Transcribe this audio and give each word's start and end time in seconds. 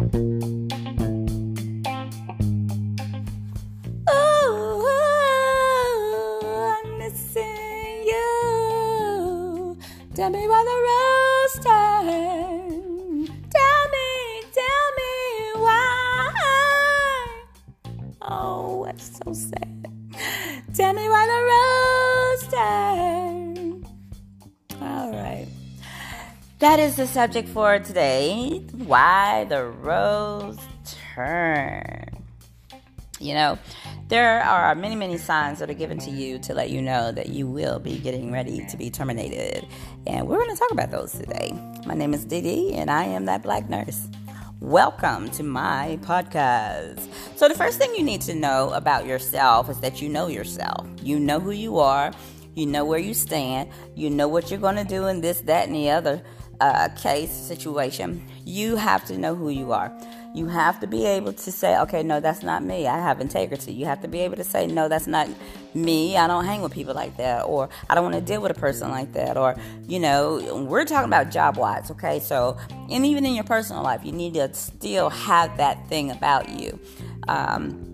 Oh, 0.00 0.06
tell 10.14 10.30
me 10.30 10.48
why 10.48 10.64
the 10.64 10.76
rose 10.88 11.56
turn. 11.62 13.26
Tell 13.26 13.84
me, 13.92 14.08
tell 14.54 14.88
me 14.96 15.12
why. 15.60 16.32
Oh, 18.22 18.84
that's 18.86 19.18
so 19.22 19.34
sad. 19.34 19.86
Tell 20.74 20.94
me 20.94 21.08
why 21.10 21.26
the 21.26 21.42
rose 21.52 22.44
turn. 22.50 23.84
All 24.80 25.12
right. 25.12 25.48
That 26.60 26.78
is 26.80 26.96
the 26.96 27.06
subject 27.06 27.48
for 27.50 27.78
today. 27.78 28.62
Why 28.90 29.44
the 29.44 29.66
rose 29.66 30.58
turn. 31.14 32.24
You 33.20 33.34
know, 33.34 33.58
there 34.08 34.42
are 34.42 34.74
many, 34.74 34.96
many 34.96 35.16
signs 35.16 35.60
that 35.60 35.70
are 35.70 35.74
given 35.74 35.98
to 35.98 36.10
you 36.10 36.40
to 36.40 36.54
let 36.54 36.70
you 36.70 36.82
know 36.82 37.12
that 37.12 37.28
you 37.28 37.46
will 37.46 37.78
be 37.78 37.98
getting 37.98 38.32
ready 38.32 38.66
to 38.66 38.76
be 38.76 38.90
terminated. 38.90 39.64
And 40.08 40.26
we're 40.26 40.38
going 40.38 40.50
to 40.50 40.58
talk 40.58 40.72
about 40.72 40.90
those 40.90 41.12
today. 41.12 41.52
My 41.86 41.94
name 41.94 42.12
is 42.12 42.24
Didi, 42.24 42.74
and 42.74 42.90
I 42.90 43.04
am 43.04 43.26
that 43.26 43.44
black 43.44 43.70
nurse. 43.70 44.08
Welcome 44.58 45.30
to 45.30 45.44
my 45.44 45.96
podcast. 46.02 47.08
So, 47.36 47.46
the 47.46 47.54
first 47.54 47.78
thing 47.78 47.94
you 47.94 48.02
need 48.02 48.22
to 48.22 48.34
know 48.34 48.70
about 48.70 49.06
yourself 49.06 49.70
is 49.70 49.78
that 49.82 50.02
you 50.02 50.08
know 50.08 50.26
yourself. 50.26 50.84
You 51.00 51.20
know 51.20 51.38
who 51.38 51.52
you 51.52 51.78
are, 51.78 52.10
you 52.56 52.66
know 52.66 52.84
where 52.84 52.98
you 52.98 53.14
stand, 53.14 53.70
you 53.94 54.10
know 54.10 54.26
what 54.26 54.50
you're 54.50 54.58
going 54.58 54.74
to 54.74 54.84
do 54.84 55.04
and 55.04 55.22
this, 55.22 55.42
that, 55.42 55.68
and 55.68 55.76
the 55.76 55.90
other 55.90 56.24
uh, 56.60 56.88
case, 56.96 57.30
situation. 57.30 58.22
You 58.44 58.76
have 58.76 59.04
to 59.06 59.18
know 59.18 59.34
who 59.34 59.48
you 59.48 59.72
are. 59.72 59.92
You 60.34 60.46
have 60.46 60.78
to 60.80 60.86
be 60.86 61.06
able 61.06 61.32
to 61.32 61.52
say, 61.52 61.76
okay, 61.80 62.02
no, 62.02 62.20
that's 62.20 62.42
not 62.42 62.62
me. 62.62 62.86
I 62.86 62.98
have 62.98 63.20
integrity. 63.20 63.72
You 63.72 63.86
have 63.86 64.00
to 64.02 64.08
be 64.08 64.20
able 64.20 64.36
to 64.36 64.44
say, 64.44 64.66
no, 64.66 64.88
that's 64.88 65.08
not 65.08 65.28
me. 65.74 66.16
I 66.16 66.28
don't 66.28 66.44
hang 66.44 66.62
with 66.62 66.72
people 66.72 66.94
like 66.94 67.16
that. 67.16 67.42
Or 67.42 67.68
I 67.88 67.94
don't 67.94 68.04
want 68.04 68.14
to 68.14 68.20
deal 68.20 68.40
with 68.40 68.52
a 68.52 68.60
person 68.60 68.90
like 68.90 69.12
that. 69.14 69.36
Or, 69.36 69.56
you 69.88 69.98
know, 69.98 70.64
we're 70.68 70.84
talking 70.84 71.08
about 71.08 71.30
job 71.30 71.56
wise, 71.56 71.90
okay? 71.90 72.20
So, 72.20 72.56
and 72.90 73.04
even 73.04 73.26
in 73.26 73.34
your 73.34 73.44
personal 73.44 73.82
life, 73.82 74.04
you 74.04 74.12
need 74.12 74.34
to 74.34 74.52
still 74.54 75.10
have 75.10 75.56
that 75.56 75.88
thing 75.88 76.12
about 76.12 76.48
you. 76.48 76.78
Um, 77.26 77.89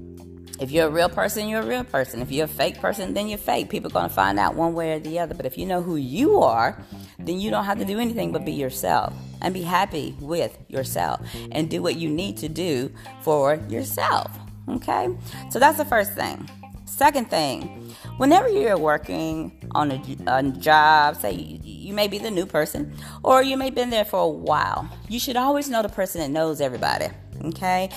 if 0.58 0.70
you're 0.70 0.86
a 0.86 0.90
real 0.90 1.08
person, 1.08 1.48
you're 1.48 1.60
a 1.60 1.66
real 1.66 1.84
person. 1.84 2.22
If 2.22 2.32
you're 2.32 2.46
a 2.46 2.48
fake 2.48 2.80
person, 2.80 3.14
then 3.14 3.28
you're 3.28 3.38
fake. 3.38 3.68
People 3.68 3.90
are 3.90 3.92
going 3.92 4.08
to 4.08 4.14
find 4.14 4.38
out 4.38 4.54
one 4.54 4.74
way 4.74 4.92
or 4.92 4.98
the 4.98 5.18
other. 5.18 5.34
But 5.34 5.46
if 5.46 5.58
you 5.58 5.66
know 5.66 5.82
who 5.82 5.96
you 5.96 6.40
are, 6.40 6.80
then 7.18 7.40
you 7.40 7.50
don't 7.50 7.64
have 7.64 7.78
to 7.78 7.84
do 7.84 7.98
anything 7.98 8.32
but 8.32 8.44
be 8.44 8.52
yourself 8.52 9.14
and 9.42 9.52
be 9.52 9.62
happy 9.62 10.16
with 10.20 10.56
yourself 10.68 11.20
and 11.52 11.68
do 11.68 11.82
what 11.82 11.96
you 11.96 12.08
need 12.08 12.38
to 12.38 12.48
do 12.48 12.90
for 13.22 13.56
yourself. 13.68 14.30
Okay? 14.68 15.08
So 15.50 15.58
that's 15.58 15.78
the 15.78 15.84
first 15.84 16.12
thing. 16.12 16.48
Second 16.86 17.28
thing, 17.28 17.94
whenever 18.16 18.48
you're 18.48 18.78
working 18.78 19.70
on 19.74 19.90
a, 19.90 20.02
a 20.28 20.42
job, 20.44 21.16
say 21.16 21.32
you, 21.32 21.60
you, 21.62 21.92
may 21.92 22.08
be 22.08 22.16
the 22.16 22.30
new 22.30 22.46
person 22.46 22.96
or 23.22 23.42
you 23.42 23.56
may 23.58 23.66
have 23.66 23.74
been 23.74 23.90
there 23.90 24.04
for 24.04 24.20
a 24.20 24.28
while, 24.28 24.88
you 25.08 25.18
should 25.18 25.36
always 25.36 25.68
know 25.68 25.82
the 25.82 25.90
person 25.90 26.22
that 26.22 26.30
knows 26.30 26.60
everybody. 26.60 27.08
Okay? 27.46 27.90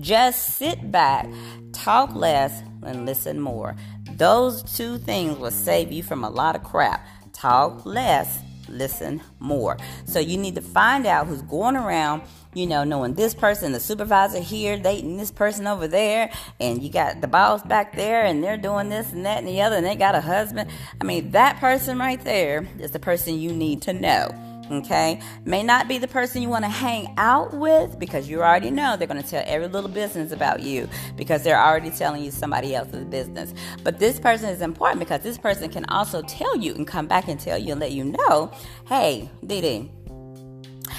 Just 0.00 0.56
sit 0.56 0.90
back, 0.90 1.26
talk 1.72 2.14
less, 2.14 2.62
and 2.82 3.06
listen 3.06 3.40
more. 3.40 3.76
Those 4.12 4.62
two 4.76 4.98
things 4.98 5.38
will 5.38 5.50
save 5.50 5.92
you 5.92 6.02
from 6.02 6.24
a 6.24 6.30
lot 6.30 6.56
of 6.56 6.64
crap. 6.64 7.06
Talk 7.32 7.84
less 7.84 8.38
listen 8.68 9.20
more. 9.38 9.76
So 10.06 10.18
you 10.18 10.36
need 10.36 10.54
to 10.56 10.60
find 10.60 11.06
out 11.06 11.26
who's 11.26 11.42
going 11.42 11.76
around, 11.76 12.22
you 12.54 12.66
know, 12.66 12.84
knowing 12.84 13.14
this 13.14 13.34
person, 13.34 13.72
the 13.72 13.80
supervisor 13.80 14.40
here, 14.40 14.78
dating 14.78 15.16
this 15.16 15.30
person 15.30 15.66
over 15.66 15.86
there, 15.86 16.30
and 16.60 16.82
you 16.82 16.90
got 16.90 17.20
the 17.20 17.28
boss 17.28 17.62
back 17.62 17.94
there, 17.94 18.24
and 18.24 18.42
they're 18.42 18.56
doing 18.56 18.88
this 18.88 19.12
and 19.12 19.26
that 19.26 19.38
and 19.38 19.48
the 19.48 19.60
other, 19.60 19.76
and 19.76 19.86
they 19.86 19.96
got 19.96 20.14
a 20.14 20.20
husband. 20.20 20.70
I 21.00 21.04
mean, 21.04 21.30
that 21.32 21.58
person 21.58 21.98
right 21.98 22.22
there 22.24 22.66
is 22.78 22.90
the 22.90 22.98
person 22.98 23.38
you 23.38 23.52
need 23.52 23.82
to 23.82 23.92
know. 23.92 24.55
Okay, 24.68 25.20
may 25.44 25.62
not 25.62 25.86
be 25.86 25.98
the 25.98 26.08
person 26.08 26.42
you 26.42 26.48
want 26.48 26.64
to 26.64 26.68
hang 26.68 27.14
out 27.18 27.54
with 27.54 28.00
because 28.00 28.28
you 28.28 28.42
already 28.42 28.70
know 28.70 28.96
they're 28.96 29.06
going 29.06 29.22
to 29.22 29.28
tell 29.28 29.44
every 29.46 29.68
little 29.68 29.88
business 29.88 30.32
about 30.32 30.60
you 30.60 30.88
because 31.16 31.44
they're 31.44 31.60
already 31.60 31.90
telling 31.90 32.24
you 32.24 32.32
somebody 32.32 32.74
else's 32.74 33.04
business. 33.04 33.54
But 33.84 34.00
this 34.00 34.18
person 34.18 34.48
is 34.48 34.62
important 34.62 34.98
because 34.98 35.20
this 35.20 35.38
person 35.38 35.70
can 35.70 35.84
also 35.84 36.20
tell 36.22 36.56
you 36.56 36.74
and 36.74 36.84
come 36.84 37.06
back 37.06 37.28
and 37.28 37.38
tell 37.38 37.56
you 37.56 37.72
and 37.72 37.80
let 37.80 37.92
you 37.92 38.04
know, 38.04 38.50
hey, 38.88 39.30
Didi, 39.46 39.88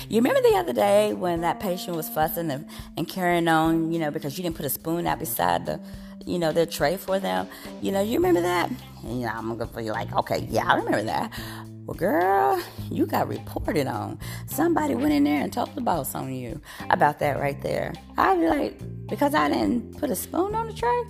you 0.07 0.21
remember 0.21 0.41
the 0.41 0.55
other 0.55 0.71
day 0.71 1.13
when 1.13 1.41
that 1.41 1.59
patient 1.59 1.97
was 1.97 2.07
fussing 2.07 2.49
and, 2.49 2.65
and 2.95 3.05
carrying 3.07 3.49
on, 3.49 3.91
you 3.91 3.99
know, 3.99 4.11
because 4.11 4.37
you 4.37 4.43
didn't 4.43 4.55
put 4.55 4.65
a 4.65 4.69
spoon 4.69 5.05
out 5.05 5.19
beside 5.19 5.65
the, 5.65 5.81
you 6.27 6.37
know, 6.37 6.51
their 6.51 6.65
tray 6.65 6.97
for 6.97 7.19
them? 7.19 7.47
You 7.81 7.91
know, 7.91 8.01
you 8.01 8.17
remember 8.17 8.41
that? 8.41 8.69
And, 9.03 9.19
you 9.19 9.25
know, 9.25 9.33
I'm 9.33 9.57
to 9.57 9.65
be 9.65 9.89
like, 9.89 10.13
okay, 10.13 10.47
yeah, 10.49 10.71
I 10.71 10.75
remember 10.75 11.03
that. 11.03 11.31
Well, 11.85 11.95
girl, 11.95 12.61
you 12.91 13.05
got 13.05 13.29
reported 13.29 13.87
on. 13.87 14.19
Somebody 14.47 14.93
went 14.93 15.13
in 15.13 15.23
there 15.23 15.41
and 15.41 15.53
told 15.53 15.73
the 15.73 15.81
boss 15.81 16.13
on 16.15 16.33
you 16.33 16.59
about 16.89 17.19
that 17.19 17.39
right 17.39 17.61
there. 17.61 17.93
I'd 18.17 18.39
be 18.39 18.47
like, 18.47 19.07
because 19.07 19.33
I 19.33 19.47
didn't 19.47 19.97
put 19.97 20.09
a 20.09 20.15
spoon 20.15 20.53
on 20.53 20.67
the 20.67 20.73
tray? 20.73 21.03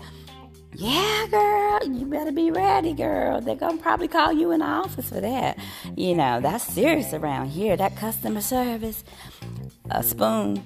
Yeah, 0.74 1.26
girl, 1.32 1.80
you 1.92 2.06
better 2.06 2.32
be 2.32 2.52
ready, 2.52 2.94
girl. 2.94 3.42
They're 3.42 3.56
gonna 3.56 3.82
probably 3.82 4.08
call 4.08 4.32
you 4.32 4.52
in 4.52 4.60
the 4.60 4.68
office 4.68 5.10
for 5.10 5.20
that. 5.20 5.58
You 5.96 6.14
know, 6.14 6.40
that's 6.40 6.64
serious 6.64 7.14
around 7.14 7.48
here. 7.48 7.76
That 7.76 7.96
customer 7.96 8.42
service, 8.42 9.04
a 9.90 10.04
spoon. 10.04 10.64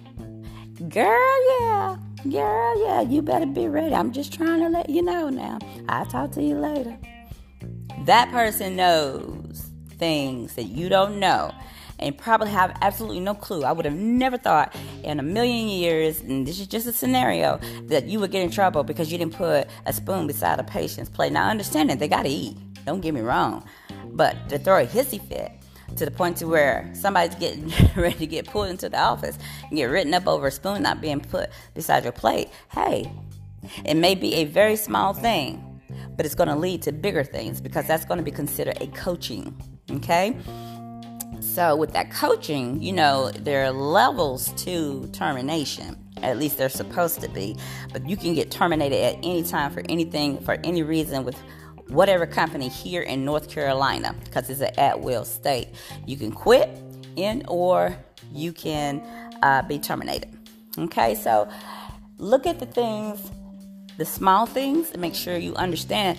Girl, 0.90 1.60
yeah, 1.60 1.96
girl, 2.24 2.84
yeah, 2.84 3.02
you 3.02 3.22
better 3.22 3.46
be 3.46 3.68
ready. 3.68 3.94
I'm 3.94 4.12
just 4.12 4.34
trying 4.34 4.62
to 4.62 4.70
let 4.70 4.90
you 4.90 5.04
know 5.04 5.30
now. 5.30 5.60
I'll 5.88 6.08
talk 6.08 6.32
to 6.32 6.42
you 6.42 6.56
later. 6.56 6.98
That 8.06 8.32
person 8.32 8.78
knows 8.78 9.70
things 10.00 10.56
that 10.56 10.64
you 10.64 10.90
don't 10.90 11.20
know 11.20 11.54
and 12.00 12.18
probably 12.18 12.50
have 12.50 12.76
absolutely 12.82 13.20
no 13.20 13.36
clue. 13.36 13.64
I 13.64 13.74
would 13.74 13.86
have 13.86 13.94
never 13.94 14.40
thought 14.40 14.76
in 15.04 15.20
a 15.20 15.24
million 15.24 15.68
years, 15.68 16.22
and 16.22 16.48
this 16.48 16.60
is 16.60 16.66
just 16.66 16.88
a 16.88 16.94
scenario, 16.94 17.60
that 17.84 18.06
you 18.06 18.20
would 18.20 18.32
get 18.32 18.42
in 18.42 18.50
trouble 18.50 18.84
because 18.84 19.12
you 19.12 19.20
didn't 19.20 19.36
put 19.36 19.68
a 19.86 19.94
spoon 19.94 20.26
beside 20.26 20.60
a 20.60 20.64
patient's 20.64 21.12
plate. 21.12 21.32
Now, 21.32 21.48
understand 21.48 21.92
understanding 21.92 21.98
they 22.00 22.08
got 22.08 22.24
to 22.24 22.30
eat. 22.30 22.58
Don't 22.86 23.02
get 23.02 23.14
me 23.14 23.22
wrong, 23.22 23.64
but 24.14 24.50
to 24.50 24.58
throw 24.58 24.82
a 24.82 24.88
hissy 24.88 25.22
fit 25.30 25.61
to 25.98 26.06
the 26.06 26.12
point 26.12 26.38
to 26.38 26.48
where 26.48 26.90
somebody's 26.94 27.36
getting 27.36 27.72
ready 28.02 28.20
to 28.20 28.28
get 28.28 28.48
pulled 28.48 28.68
into 28.68 28.90
the 28.90 29.00
office 29.00 29.38
and 29.68 29.78
get 29.78 29.86
written 29.86 30.14
up 30.14 30.28
over 30.28 30.48
a 30.48 30.52
spoon 30.52 30.82
not 30.82 31.02
being 31.02 31.22
put 31.22 31.50
beside 31.74 32.04
your 32.04 32.14
plate. 32.14 32.50
Hey, 32.72 33.12
it 33.86 33.96
may 33.96 34.16
be 34.16 34.36
a 34.36 34.46
very 34.46 34.76
small 34.76 35.14
thing, 35.14 35.82
but 36.16 36.26
it's 36.26 36.36
going 36.36 36.50
to 36.50 36.56
lead 36.56 36.82
to 36.84 36.92
bigger 36.92 37.24
things 37.24 37.62
because 37.62 37.88
that's 37.88 38.06
going 38.06 38.18
to 38.18 38.24
be 38.24 38.32
considered 38.32 38.82
a 38.82 38.88
coaching 38.88 39.56
Okay? 39.90 40.38
So, 41.40 41.76
with 41.76 41.92
that 41.94 42.12
coaching, 42.12 42.82
you 42.82 42.94
know, 42.94 43.32
there 43.32 43.66
are 43.66 43.72
levels 43.72 44.54
to 44.64 45.08
termination. 45.12 45.98
At 46.22 46.38
least 46.38 46.58
they're 46.58 46.70
supposed 46.70 47.20
to 47.22 47.30
be. 47.30 47.58
But 47.92 48.08
you 48.08 48.16
can 48.16 48.34
get 48.36 48.52
terminated 48.52 49.04
at 49.04 49.16
any 49.16 49.44
time 49.44 49.72
for 49.72 49.84
anything, 49.90 50.40
for 50.40 50.58
any 50.64 50.84
reason, 50.84 51.26
with 51.26 51.38
whatever 51.92 52.26
company 52.26 52.70
here 52.70 53.02
in 53.02 53.26
North 53.26 53.50
Carolina, 53.50 54.16
because 54.24 54.50
it's 54.50 54.62
an 54.62 54.72
at 54.78 55.02
will 55.02 55.26
state. 55.26 55.70
You 56.06 56.18
can 56.18 56.32
quit 56.32 56.70
in 57.16 57.44
or 57.48 57.96
you 58.32 58.54
can 58.54 59.02
uh, 59.44 59.62
be 59.64 59.78
terminated. 59.78 60.30
Okay, 60.78 61.16
so 61.16 61.50
look 62.18 62.48
at 62.48 62.60
the 62.60 62.66
things, 62.66 63.30
the 63.98 64.06
small 64.06 64.46
things, 64.46 64.92
and 64.92 65.02
make 65.02 65.16
sure 65.16 65.38
you 65.38 65.54
understand 65.56 66.18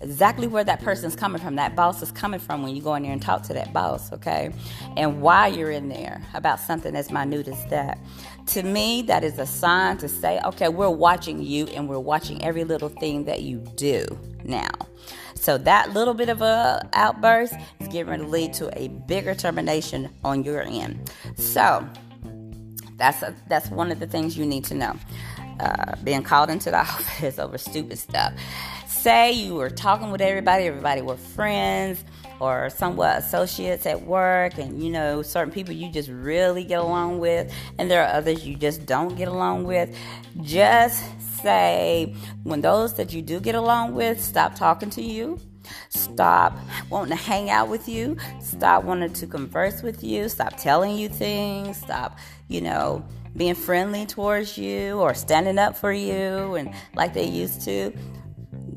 exactly 0.00 0.48
where 0.48 0.64
that 0.64 0.80
person's 0.80 1.14
coming 1.14 1.40
from, 1.40 1.54
that 1.54 1.76
boss 1.76 2.02
is 2.02 2.10
coming 2.10 2.40
from 2.40 2.62
when 2.62 2.74
you 2.74 2.82
go 2.82 2.94
in 2.94 3.04
there 3.04 3.12
and 3.12 3.22
talk 3.22 3.42
to 3.44 3.54
that 3.54 3.72
boss, 3.72 4.12
okay? 4.12 4.52
And 4.96 5.22
why 5.22 5.46
you're 5.46 5.70
in 5.70 5.88
there 5.88 6.20
about 6.34 6.58
something 6.58 6.96
as 6.96 7.10
minute 7.12 7.46
as 7.46 7.64
that. 7.66 7.98
To 8.46 8.62
me, 8.62 9.02
that 9.02 9.24
is 9.24 9.38
a 9.38 9.46
sign 9.46 9.98
to 9.98 10.08
say, 10.08 10.40
okay, 10.44 10.68
we're 10.68 10.90
watching 10.90 11.42
you 11.42 11.66
and 11.68 11.88
we're 11.88 11.98
watching 11.98 12.42
every 12.42 12.64
little 12.64 12.88
thing 12.88 13.24
that 13.24 13.42
you 13.42 13.58
do 13.76 14.04
now. 14.44 14.70
So 15.34 15.58
that 15.58 15.92
little 15.92 16.14
bit 16.14 16.28
of 16.28 16.42
a 16.42 16.88
outburst 16.92 17.54
is 17.80 17.88
getting 17.88 18.18
to 18.18 18.26
lead 18.26 18.52
to 18.54 18.70
a 18.78 18.88
bigger 18.88 19.34
termination 19.34 20.10
on 20.24 20.44
your 20.44 20.62
end. 20.62 21.12
So 21.36 21.86
that's 22.96 23.22
a, 23.22 23.34
that's 23.48 23.70
one 23.70 23.90
of 23.90 24.00
the 24.00 24.06
things 24.06 24.36
you 24.36 24.46
need 24.46 24.64
to 24.66 24.74
know. 24.74 24.96
Uh, 25.60 25.94
being 26.02 26.22
called 26.22 26.50
into 26.50 26.70
the 26.70 26.78
office 26.80 27.38
over 27.38 27.58
stupid 27.58 27.98
stuff 27.98 28.32
say 29.02 29.32
you 29.32 29.56
were 29.56 29.68
talking 29.68 30.12
with 30.12 30.20
everybody, 30.20 30.64
everybody 30.64 31.02
were 31.02 31.16
friends 31.16 32.04
or 32.42 32.70
somewhat 32.70 33.18
associates 33.18 33.86
at 33.86 34.02
work, 34.02 34.58
and 34.58 34.82
you 34.82 34.90
know, 34.90 35.22
certain 35.22 35.52
people 35.52 35.72
you 35.72 35.90
just 35.90 36.08
really 36.08 36.64
get 36.64 36.80
along 36.80 37.20
with, 37.20 37.52
and 37.78 37.90
there 37.90 38.02
are 38.02 38.12
others 38.12 38.46
you 38.46 38.56
just 38.56 38.84
don't 38.86 39.16
get 39.16 39.28
along 39.28 39.64
with, 39.64 39.96
just 40.42 41.02
say 41.42 42.14
when 42.42 42.60
those 42.60 42.94
that 42.94 43.12
you 43.12 43.22
do 43.22 43.40
get 43.40 43.54
along 43.56 43.94
with 43.94 44.22
stop 44.22 44.54
talking 44.54 44.88
to 44.88 45.02
you 45.02 45.36
stop 45.88 46.56
wanting 46.90 47.16
to 47.16 47.22
hang 47.22 47.50
out 47.50 47.68
with 47.68 47.88
you, 47.88 48.16
stop 48.40 48.84
wanting 48.84 49.12
to 49.12 49.26
converse 49.26 49.82
with 49.82 50.02
you, 50.02 50.28
stop 50.28 50.56
telling 50.56 50.96
you 50.96 51.08
things, 51.08 51.76
stop, 51.76 52.18
you 52.48 52.60
know, 52.60 53.04
being 53.36 53.54
friendly 53.54 54.04
towards 54.06 54.58
you 54.58 54.98
or 54.98 55.14
standing 55.14 55.58
up 55.58 55.76
for 55.76 55.92
you 55.92 56.54
and 56.54 56.72
like 56.94 57.14
they 57.14 57.26
used 57.26 57.62
to. 57.62 57.92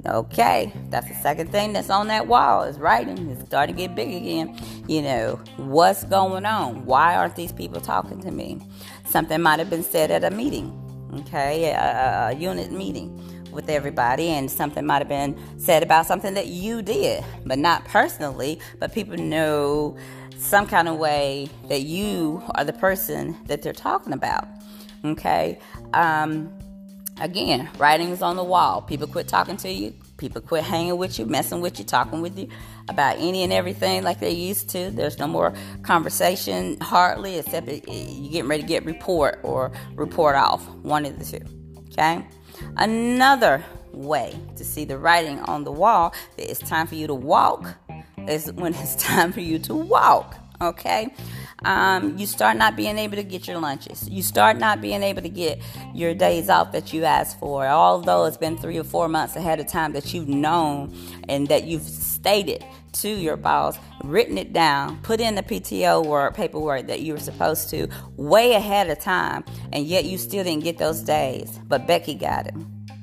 Okay, 0.08 0.72
that's 0.90 1.08
the 1.08 1.16
second 1.16 1.52
thing 1.52 1.74
that's 1.74 1.90
on 1.90 2.08
that 2.08 2.28
wall 2.28 2.64
is 2.64 2.78
writing. 2.78 3.30
It's 3.32 3.44
starting 3.46 3.76
to 3.76 3.82
get 3.82 3.96
big 3.96 4.14
again. 4.14 4.56
You 4.88 5.02
know, 5.02 5.40
what's 5.58 6.04
going 6.04 6.46
on? 6.46 6.86
Why 6.86 7.16
aren't 7.16 7.36
these 7.36 7.52
people 7.52 7.82
talking 7.82 8.22
to 8.22 8.30
me? 8.30 8.62
Something 9.06 9.42
might 9.42 9.58
have 9.58 9.70
been 9.70 9.84
said 9.84 10.12
at 10.12 10.24
a 10.24 10.30
meeting, 10.30 10.72
okay, 11.22 11.72
a, 11.72 12.30
a 12.30 12.36
unit 12.36 12.72
meeting 12.72 13.20
with 13.52 13.70
everybody, 13.70 14.28
and 14.28 14.52
something 14.52 14.86
might 14.86 15.00
have 15.00 15.08
been 15.08 15.36
said 15.58 15.82
about 15.82 16.06
something 16.06 16.36
that 16.36 16.48
you 16.48 16.84
did, 16.84 17.24
but 17.46 17.58
not 17.58 17.84
personally, 17.86 18.60
but 18.80 18.94
people 18.94 19.18
know 19.18 19.98
some 20.38 20.68
kind 20.68 20.88
of 20.88 20.98
way 20.98 21.50
that 21.70 21.82
you 21.82 22.44
are 22.56 22.64
the 22.64 22.74
person 22.74 23.36
that 23.46 23.62
they're 23.62 23.74
talking 23.74 24.14
about, 24.14 24.48
okay? 25.04 25.58
Um, 25.94 26.54
Again, 27.22 27.70
writings 27.78 28.22
on 28.22 28.36
the 28.36 28.44
wall. 28.44 28.82
People 28.82 29.08
quit 29.08 29.30
talking 29.30 29.56
to 29.58 29.70
you. 29.70 29.94
People 30.18 30.42
quit 30.42 30.64
hanging 30.64 30.98
with 30.98 31.18
you, 31.18 31.26
messing 31.26 31.62
with 31.62 31.80
you, 31.80 31.86
talking 31.86 32.22
with 32.22 32.38
you 32.38 32.50
about 32.90 33.18
any 33.20 33.44
and 33.44 33.54
everything 33.54 34.04
like 34.04 34.20
they 34.20 34.32
used 34.32 34.70
to. 34.72 34.92
There's 34.92 35.18
no 35.18 35.28
more 35.28 35.54
conversation, 35.84 36.78
hardly, 36.82 37.38
except 37.38 37.68
you're 37.68 37.80
getting 38.32 38.50
ready 38.50 38.64
to 38.64 38.68
get 38.68 38.86
report 38.86 39.40
or 39.44 39.72
report 39.96 40.36
off. 40.36 40.68
One 40.84 41.06
of 41.06 41.18
the 41.18 41.26
two. 41.26 41.46
Okay? 41.92 42.26
Another 42.76 43.64
way 43.94 44.38
to 44.58 44.66
see 44.66 44.84
the 44.84 44.98
writing 44.98 45.40
on 45.42 45.64
the 45.64 45.72
wall 45.72 46.14
that 46.36 46.50
it's 46.50 46.60
time 46.60 46.86
for 46.86 46.96
you 46.96 47.08
to 47.08 47.16
walk 47.16 47.76
is 48.28 48.52
when 48.52 48.74
it's 48.74 48.96
time 49.04 49.32
for 49.32 49.42
you 49.42 49.58
to 49.60 49.74
walk. 49.74 50.36
Okay? 50.60 51.14
Um, 51.64 52.18
you 52.18 52.26
start 52.26 52.58
not 52.58 52.76
being 52.76 52.98
able 52.98 53.16
to 53.16 53.24
get 53.24 53.48
your 53.48 53.60
lunches. 53.60 54.08
You 54.10 54.22
start 54.22 54.58
not 54.58 54.82
being 54.82 55.02
able 55.02 55.22
to 55.22 55.30
get 55.30 55.62
your 55.94 56.14
days 56.14 56.50
off 56.50 56.72
that 56.74 56.92
you 56.94 57.06
asked 57.06 57.40
for. 57.40 57.66
Although 57.66 58.26
it's 58.26 58.38
been 58.38 58.58
three 58.58 58.78
or 58.78 58.84
four 58.84 59.08
months 59.08 59.36
ahead 59.36 59.60
of 59.60 59.68
time 59.68 59.94
that 59.94 60.14
you've 60.14 60.28
known 60.28 60.94
and 61.30 61.48
that 61.48 61.64
you've 61.64 61.84
stated 61.84 62.64
to 62.94 63.10
your 63.10 63.38
boss, 63.38 63.78
written 64.04 64.38
it 64.38 64.54
down, 64.54 65.00
put 65.02 65.20
in 65.20 65.36
the 65.36 65.44
PTO 65.44 66.06
work, 66.06 66.36
paperwork 66.36 66.88
that 66.88 67.02
you 67.02 67.14
were 67.14 67.20
supposed 67.20 67.70
to 67.70 67.88
way 68.16 68.54
ahead 68.54 68.90
of 68.90 69.00
time, 69.00 69.44
and 69.72 69.86
yet 69.86 70.06
you 70.06 70.18
still 70.18 70.44
didn't 70.44 70.64
get 70.64 70.78
those 70.78 71.02
days. 71.02 71.60
But 71.68 71.88
Becky 71.88 72.16
got 72.16 72.48
it. 72.48 72.56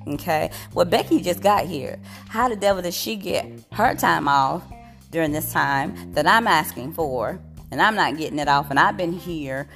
Okay? 0.07 0.51
Well, 0.75 0.85
Becky 0.85 1.21
just 1.21 1.43
got 1.43 1.67
here. 1.67 1.99
How 2.29 2.49
the 2.49 2.57
devil 2.57 2.83
did 2.83 2.95
she 2.95 3.17
get 3.17 3.47
her 3.73 3.95
time 3.95 4.29
off 4.29 4.63
during 5.11 5.33
this 5.33 5.53
time 5.53 6.13
that 6.13 6.27
I'm 6.27 6.47
asking 6.47 6.93
for? 6.93 7.41
And 7.73 7.81
I'm 7.81 7.97
not 7.97 8.19
getting 8.19 8.39
it 8.39 8.49
off, 8.49 8.69
and 8.69 8.79
I've 8.79 8.99
been 8.99 9.15
here, 9.15 9.67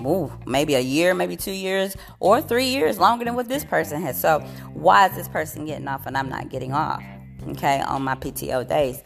ooh, 0.00 0.30
maybe 0.44 0.74
a 0.74 0.80
year, 0.80 1.14
maybe 1.14 1.36
two 1.36 1.52
years, 1.52 1.96
or 2.18 2.42
three 2.42 2.66
years 2.66 2.98
longer 2.98 3.24
than 3.24 3.36
what 3.36 3.48
this 3.48 3.64
person 3.64 4.02
has. 4.02 4.20
So, 4.20 4.40
why 4.72 5.06
is 5.06 5.14
this 5.14 5.28
person 5.28 5.64
getting 5.64 5.86
off 5.86 6.04
and 6.06 6.18
I'm 6.18 6.28
not 6.28 6.50
getting 6.50 6.72
off? 6.72 7.02
Okay, 7.50 7.80
on 7.80 8.02
my 8.02 8.16
PTO 8.16 8.66
days. 8.68 9.02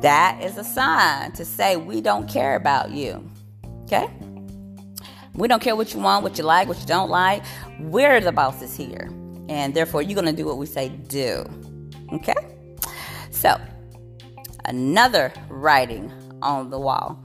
That 0.00 0.42
is 0.42 0.58
a 0.58 0.64
sign 0.64 1.32
to 1.32 1.44
say 1.44 1.76
we 1.76 2.00
don't 2.00 2.28
care 2.28 2.56
about 2.56 2.90
you. 2.90 3.30
Okay? 3.84 4.08
We 5.34 5.46
don't 5.46 5.62
care 5.62 5.76
what 5.76 5.94
you 5.94 6.00
want, 6.00 6.24
what 6.24 6.36
you 6.36 6.44
like, 6.44 6.66
what 6.66 6.80
you 6.80 6.86
don't 6.86 7.10
like. 7.10 7.44
We're 7.78 8.20
the 8.20 8.32
bosses 8.32 8.74
here. 8.74 9.08
And 9.48 9.72
therefore, 9.72 10.02
you're 10.02 10.20
going 10.20 10.34
to 10.34 10.36
do 10.36 10.46
what 10.46 10.58
we 10.58 10.66
say 10.66 10.88
do. 10.88 11.44
Okay? 12.12 12.34
So, 13.30 13.60
another 14.64 15.32
writing 15.48 16.10
on 16.42 16.70
the 16.70 16.78
wall 16.78 17.22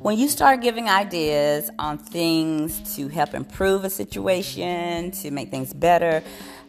when 0.00 0.16
you 0.16 0.28
start 0.28 0.60
giving 0.60 0.88
ideas 0.88 1.70
on 1.78 1.98
things 1.98 2.94
to 2.96 3.08
help 3.08 3.34
improve 3.34 3.84
a 3.84 3.90
situation, 3.90 5.10
to 5.10 5.30
make 5.30 5.50
things 5.50 5.72
better 5.72 6.22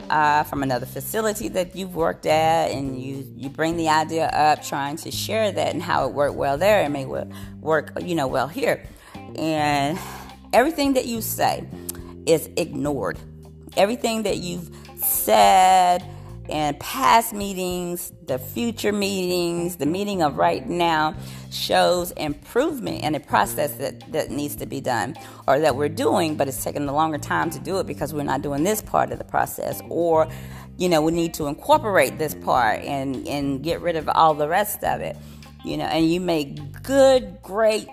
uh, 0.10 0.44
from 0.44 0.64
another 0.64 0.88
facility 0.88 1.48
that 1.50 1.76
you've 1.76 1.96
worked 1.96 2.26
at, 2.26 2.72
and 2.72 3.00
you, 3.00 3.32
you 3.36 3.50
bring 3.50 3.78
the 3.78 3.88
idea 3.88 4.26
up, 4.28 4.64
trying 4.64 4.98
to 4.98 5.12
share 5.12 5.52
that 5.52 5.74
and 5.74 5.84
how 5.84 6.08
it 6.08 6.14
worked 6.14 6.36
well 6.36 6.58
there 6.58 6.82
and 6.82 6.92
may 6.92 7.06
work, 7.06 7.92
you 8.02 8.16
know, 8.16 8.28
well 8.28 8.48
here. 8.48 8.84
And 9.36 10.00
everything 10.52 10.94
that 10.94 11.06
you 11.06 11.22
say 11.22 11.68
is 12.26 12.50
ignored. 12.58 13.20
Everything 13.78 14.24
that 14.24 14.38
you've 14.38 14.72
said, 14.98 16.04
and 16.50 16.80
past 16.80 17.32
meetings, 17.32 18.12
the 18.26 18.40
future 18.40 18.92
meetings, 18.92 19.76
the 19.76 19.86
meeting 19.86 20.24
of 20.24 20.38
right 20.38 20.68
now 20.68 21.16
shows 21.52 22.12
improvement 22.12 23.04
in 23.04 23.16
a 23.16 23.20
process 23.20 23.74
that, 23.74 24.12
that 24.12 24.30
needs 24.32 24.56
to 24.58 24.66
be 24.66 24.82
done 24.82 25.16
or 25.48 25.60
that 25.60 25.76
we're 25.76 25.90
doing, 25.90 26.36
but 26.36 26.48
it's 26.48 26.64
taking 26.64 26.88
a 26.88 26.94
longer 26.94 27.18
time 27.18 27.50
to 27.52 27.60
do 27.60 27.80
it 27.80 27.88
because 27.88 28.14
we're 28.14 28.24
not 28.24 28.42
doing 28.42 28.64
this 28.64 28.82
part 28.82 29.12
of 29.12 29.18
the 29.18 29.24
process. 29.24 29.82
Or, 29.90 30.28
you 30.78 30.90
know, 30.90 31.02
we 31.02 31.12
need 31.12 31.34
to 31.36 31.48
incorporate 31.48 32.18
this 32.18 32.36
part 32.36 32.82
and, 32.82 33.28
and 33.28 33.64
get 33.64 33.82
rid 33.82 33.96
of 33.96 34.10
all 34.10 34.34
the 34.34 34.48
rest 34.48 34.84
of 34.84 35.02
it. 35.02 35.18
You 35.66 35.78
know, 35.78 35.86
and 35.86 36.10
you 36.10 36.22
make 36.22 36.84
good, 36.84 37.42
great 37.42 37.88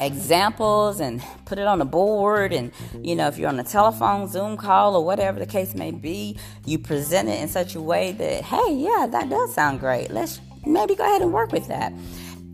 examples 0.00 0.98
and 0.98 1.22
put 1.44 1.58
it 1.58 1.66
on 1.66 1.80
a 1.82 1.84
board 1.84 2.54
and 2.54 2.72
you 3.02 3.14
know 3.14 3.28
if 3.28 3.36
you're 3.36 3.50
on 3.50 3.60
a 3.60 3.64
telephone 3.64 4.26
zoom 4.26 4.56
call 4.56 4.96
or 4.96 5.04
whatever 5.04 5.38
the 5.38 5.44
case 5.44 5.74
may 5.74 5.90
be 5.90 6.38
you 6.64 6.78
present 6.78 7.28
it 7.28 7.38
in 7.38 7.48
such 7.48 7.74
a 7.74 7.80
way 7.80 8.12
that 8.12 8.42
hey 8.42 8.74
yeah 8.76 9.06
that 9.10 9.28
does 9.28 9.52
sound 9.54 9.78
great 9.78 10.10
let's 10.10 10.40
maybe 10.64 10.94
go 10.94 11.04
ahead 11.04 11.20
and 11.20 11.34
work 11.34 11.52
with 11.52 11.68
that 11.68 11.92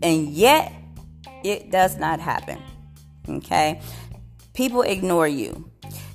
and 0.01 0.29
yet 0.29 0.71
it 1.43 1.71
does 1.71 1.97
not 1.97 2.19
happen 2.19 2.61
okay 3.29 3.81
people 4.53 4.81
ignore 4.81 5.27
you 5.27 5.69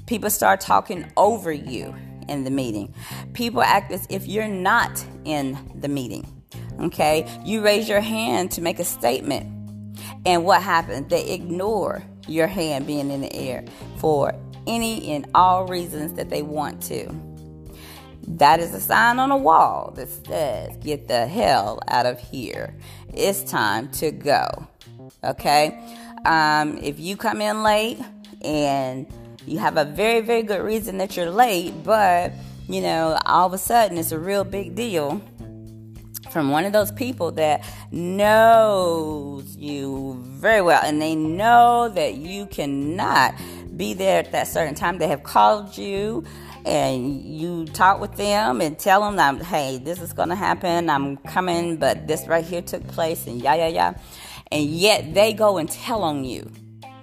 people 0.06 0.30
start 0.30 0.60
talking 0.60 1.10
over 1.16 1.52
you 1.52 1.94
in 2.28 2.44
the 2.44 2.50
meeting 2.50 2.92
people 3.32 3.62
act 3.62 3.92
as 3.92 4.06
if 4.08 4.26
you're 4.26 4.48
not 4.48 5.04
in 5.24 5.58
the 5.80 5.88
meeting 5.88 6.26
okay 6.80 7.28
you 7.44 7.62
raise 7.62 7.88
your 7.88 8.00
hand 8.00 8.50
to 8.50 8.60
make 8.60 8.78
a 8.78 8.84
statement 8.84 9.52
and 10.24 10.44
what 10.44 10.62
happens? 10.62 11.08
They 11.08 11.30
ignore 11.30 12.02
your 12.28 12.46
hand 12.46 12.86
being 12.86 13.10
in 13.10 13.20
the 13.20 13.34
air 13.34 13.64
for 13.98 14.34
any 14.66 15.10
and 15.12 15.26
all 15.34 15.66
reasons 15.66 16.12
that 16.14 16.30
they 16.30 16.42
want 16.42 16.82
to. 16.84 17.08
That 18.38 18.60
is 18.60 18.72
a 18.74 18.80
sign 18.80 19.18
on 19.18 19.30
a 19.30 19.36
wall 19.36 19.92
that 19.96 20.08
says, 20.08 20.76
Get 20.78 21.06
the 21.06 21.26
hell 21.26 21.80
out 21.88 22.06
of 22.06 22.18
here. 22.18 22.74
It's 23.12 23.42
time 23.42 23.90
to 23.92 24.10
go. 24.10 24.66
Okay? 25.22 25.78
Um, 26.24 26.78
if 26.78 26.98
you 26.98 27.16
come 27.16 27.40
in 27.40 27.62
late 27.62 27.98
and 28.42 29.06
you 29.46 29.58
have 29.58 29.76
a 29.76 29.84
very, 29.84 30.20
very 30.20 30.42
good 30.42 30.62
reason 30.62 30.98
that 30.98 31.16
you're 31.16 31.30
late, 31.30 31.84
but 31.84 32.32
you 32.68 32.80
know, 32.80 33.18
all 33.26 33.46
of 33.46 33.52
a 33.52 33.58
sudden 33.58 33.98
it's 33.98 34.12
a 34.12 34.18
real 34.18 34.44
big 34.44 34.74
deal 34.74 35.20
from 36.30 36.50
one 36.50 36.64
of 36.64 36.72
those 36.72 36.90
people 36.90 37.32
that 37.32 37.62
knows 37.90 39.54
you 39.56 40.22
very 40.26 40.62
well 40.62 40.80
and 40.82 41.02
they 41.02 41.14
know 41.14 41.90
that 41.90 42.14
you 42.14 42.46
cannot 42.46 43.34
be 43.76 43.92
there 43.92 44.20
at 44.20 44.32
that 44.32 44.48
certain 44.48 44.74
time. 44.74 44.98
They 44.98 45.08
have 45.08 45.22
called 45.22 45.76
you 45.76 46.24
and 46.64 47.22
you 47.22 47.64
talk 47.66 48.00
with 48.00 48.16
them 48.16 48.60
and 48.60 48.78
tell 48.78 49.00
them 49.00 49.16
that, 49.16 49.42
hey, 49.42 49.78
this 49.78 50.00
is 50.00 50.12
going 50.12 50.28
to 50.28 50.34
happen. 50.34 50.88
I'm 50.88 51.16
coming, 51.18 51.76
but 51.76 52.06
this 52.06 52.26
right 52.26 52.44
here 52.44 52.62
took 52.62 52.86
place 52.88 53.26
and 53.26 53.42
yeah, 53.42 53.54
yeah, 53.54 53.68
yeah. 53.68 53.94
And 54.50 54.64
yet 54.64 55.14
they 55.14 55.32
go 55.32 55.58
and 55.58 55.68
tell 55.68 56.02
on 56.02 56.24
you. 56.24 56.50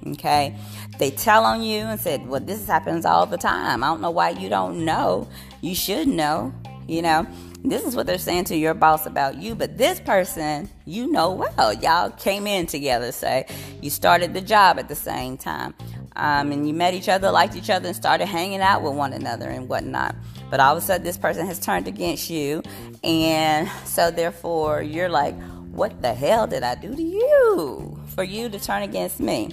Okay. 0.08 0.56
They 0.98 1.12
tell 1.12 1.46
on 1.46 1.63
you 1.63 1.80
and 1.80 2.00
said, 2.00 2.28
well, 2.28 2.42
this 2.42 2.66
happens 2.66 3.06
all 3.06 3.25
the 3.25 3.38
time. 3.38 3.84
I 3.84 3.88
don't 3.88 4.01
know 4.01 4.12
why 4.12 4.32
you 4.32 4.50
don't 4.50 4.86
know. 4.86 5.28
You 5.62 5.75
should 5.75 6.08
know, 6.08 6.54
you 6.88 7.01
know. 7.01 7.28
This 7.63 7.84
is 7.84 7.94
what 7.94 8.08
they're 8.08 8.18
saying 8.18 8.46
to 8.46 8.56
your 8.56 8.74
boss 8.74 9.06
about 9.06 9.36
you, 9.36 9.54
but 9.54 9.78
this 9.78 10.00
person 10.00 10.70
you 10.86 11.12
know 11.12 11.32
well. 11.32 11.74
Y'all 11.74 12.10
came 12.12 12.48
in 12.48 12.68
together, 12.68 13.12
say 13.12 13.46
you 13.82 13.89
started 13.89 14.34
the 14.34 14.39
job 14.39 14.80
at 14.80 14.88
the 14.88 14.96
same 14.96 15.38
time, 15.38 15.74
um, 16.19 16.51
and 16.51 16.67
you 16.67 16.73
met 16.73 16.93
each 16.93 17.09
other, 17.09 17.31
liked 17.31 17.55
each 17.55 17.69
other, 17.69 17.88
and 17.88 17.95
started 17.95 18.25
hanging 18.25 18.61
out 18.61 18.83
with 18.83 18.93
one 18.93 19.13
another 19.13 19.49
and 19.49 19.69
whatnot. 19.69 20.15
But 20.49 20.59
all 20.59 20.75
of 20.75 20.83
a 20.83 20.85
sudden, 20.85 21.03
this 21.03 21.17
person 21.17 21.45
has 21.47 21.59
turned 21.59 21.88
against 21.88 22.29
you, 22.29 22.61
and 23.03 23.69
so 23.85 24.11
therefore 24.11 24.81
you're 24.81 25.09
like, 25.09 25.35
"What 25.71 26.01
the 26.01 26.13
hell 26.13 26.45
did 26.45 26.63
I 26.63 26.75
do 26.75 26.93
to 26.93 27.01
you 27.01 27.99
for 28.15 28.23
you 28.23 28.49
to 28.49 28.59
turn 28.59 28.83
against 28.83 29.19
me?" 29.19 29.49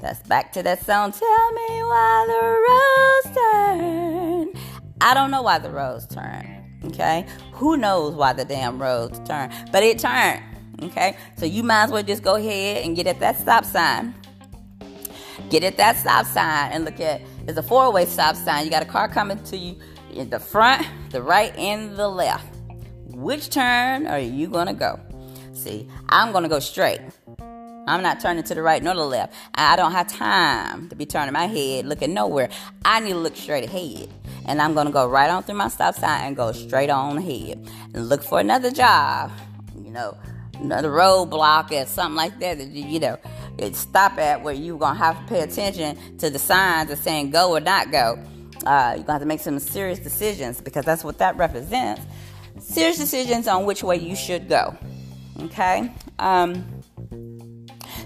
That's 0.00 0.20
back 0.28 0.52
to 0.52 0.62
that 0.62 0.84
song. 0.86 1.12
Tell 1.12 1.52
me 1.52 1.82
why 1.82 2.24
the 2.28 2.40
rose 2.68 3.34
turned. 3.36 4.56
I 5.00 5.12
don't 5.12 5.30
know 5.30 5.42
why 5.42 5.58
the 5.58 5.70
rose 5.70 6.06
turned. 6.06 6.58
Okay? 6.84 7.26
Who 7.52 7.76
knows 7.76 8.14
why 8.14 8.32
the 8.32 8.44
damn 8.44 8.80
roads 8.80 9.18
turn? 9.28 9.52
But 9.72 9.82
it 9.82 9.98
turned. 9.98 10.42
Okay? 10.82 11.16
So 11.36 11.46
you 11.46 11.64
might 11.64 11.84
as 11.84 11.90
well 11.90 12.02
just 12.04 12.22
go 12.22 12.36
ahead 12.36 12.84
and 12.84 12.94
get 12.94 13.08
at 13.08 13.18
that 13.18 13.36
stop 13.38 13.64
sign. 13.64 14.14
Get 15.50 15.64
at 15.64 15.76
that 15.78 15.96
stop 15.96 16.26
sign 16.26 16.72
and 16.72 16.84
look 16.84 17.00
at 17.00 17.22
it's 17.46 17.56
a 17.56 17.62
four-way 17.62 18.04
stop 18.04 18.36
sign. 18.36 18.64
You 18.64 18.70
got 18.70 18.82
a 18.82 18.86
car 18.86 19.08
coming 19.08 19.42
to 19.44 19.56
you 19.56 19.76
in 20.12 20.28
the 20.30 20.38
front, 20.38 20.86
the 21.10 21.22
right, 21.22 21.56
and 21.56 21.96
the 21.96 22.08
left. 22.08 22.46
which 23.08 23.50
turn 23.50 24.06
are 24.06 24.18
you 24.20 24.46
to 24.68 24.72
go? 24.72 25.00
See, 25.52 25.88
I'm 26.08 26.32
to 26.44 26.48
go 26.48 26.60
straight. 26.60 27.00
I'm 27.88 28.02
not 28.02 28.20
turning 28.20 28.44
to 28.44 28.54
the 28.54 28.62
right 28.62 28.82
nor 28.82 28.94
the 28.94 29.04
left. 29.04 29.34
I 29.54 29.74
don't 29.76 29.92
have 29.92 30.08
time 30.08 30.88
to 30.90 30.94
be 30.94 31.06
turning 31.06 31.32
my 31.32 31.46
head 31.46 31.86
looking 31.86 32.12
nowhere. 32.12 32.50
I 32.84 33.00
need 33.00 33.12
to 33.12 33.18
look 33.18 33.34
straight 33.34 33.64
ahead. 33.64 34.08
And 34.44 34.60
I'm 34.62 34.74
to 34.86 34.92
go 34.92 35.08
right 35.08 35.28
on 35.30 35.42
through 35.42 35.56
my 35.56 35.68
stop 35.68 35.94
sign 35.94 36.26
and 36.26 36.36
go 36.36 36.52
straight 36.52 36.90
on 36.90 37.18
ahead 37.18 37.66
and 37.94 38.08
look 38.08 38.22
for 38.22 38.40
another 38.40 38.70
job, 38.70 39.32
you 39.74 39.90
know, 39.90 40.16
another 40.60 40.90
roadblock 40.90 41.72
or 41.72 41.86
something 41.86 42.16
like 42.16 42.38
that 42.40 42.58
that 42.58 42.68
you 42.68 43.00
know 43.00 43.16
stop 43.74 44.18
at 44.18 44.42
where 44.42 44.54
you're 44.54 44.78
to 44.78 44.94
have 44.94 45.18
to 45.20 45.24
pay 45.26 45.40
attention 45.40 45.96
to 46.18 46.30
the 46.30 46.38
signs 46.38 46.90
of 46.90 46.98
saying 46.98 47.30
go 47.30 47.52
or 47.52 47.60
not 47.60 47.90
go. 47.90 48.22
Uh, 48.66 48.94
you're 48.96 49.04
to 49.04 49.12
have 49.12 49.20
to 49.20 49.26
make 49.26 49.40
some 49.40 49.58
serious 49.58 49.98
decisions 49.98 50.60
because 50.60 50.84
that's 50.84 51.04
what 51.04 51.18
that 51.18 51.36
represents. 51.36 52.02
Serious 52.60 52.98
decisions 52.98 53.46
on 53.46 53.64
which 53.64 53.82
way 53.82 53.96
you 53.96 54.16
should 54.16 54.48
go. 54.48 54.76
Okay? 55.40 55.92
Um, 56.18 56.82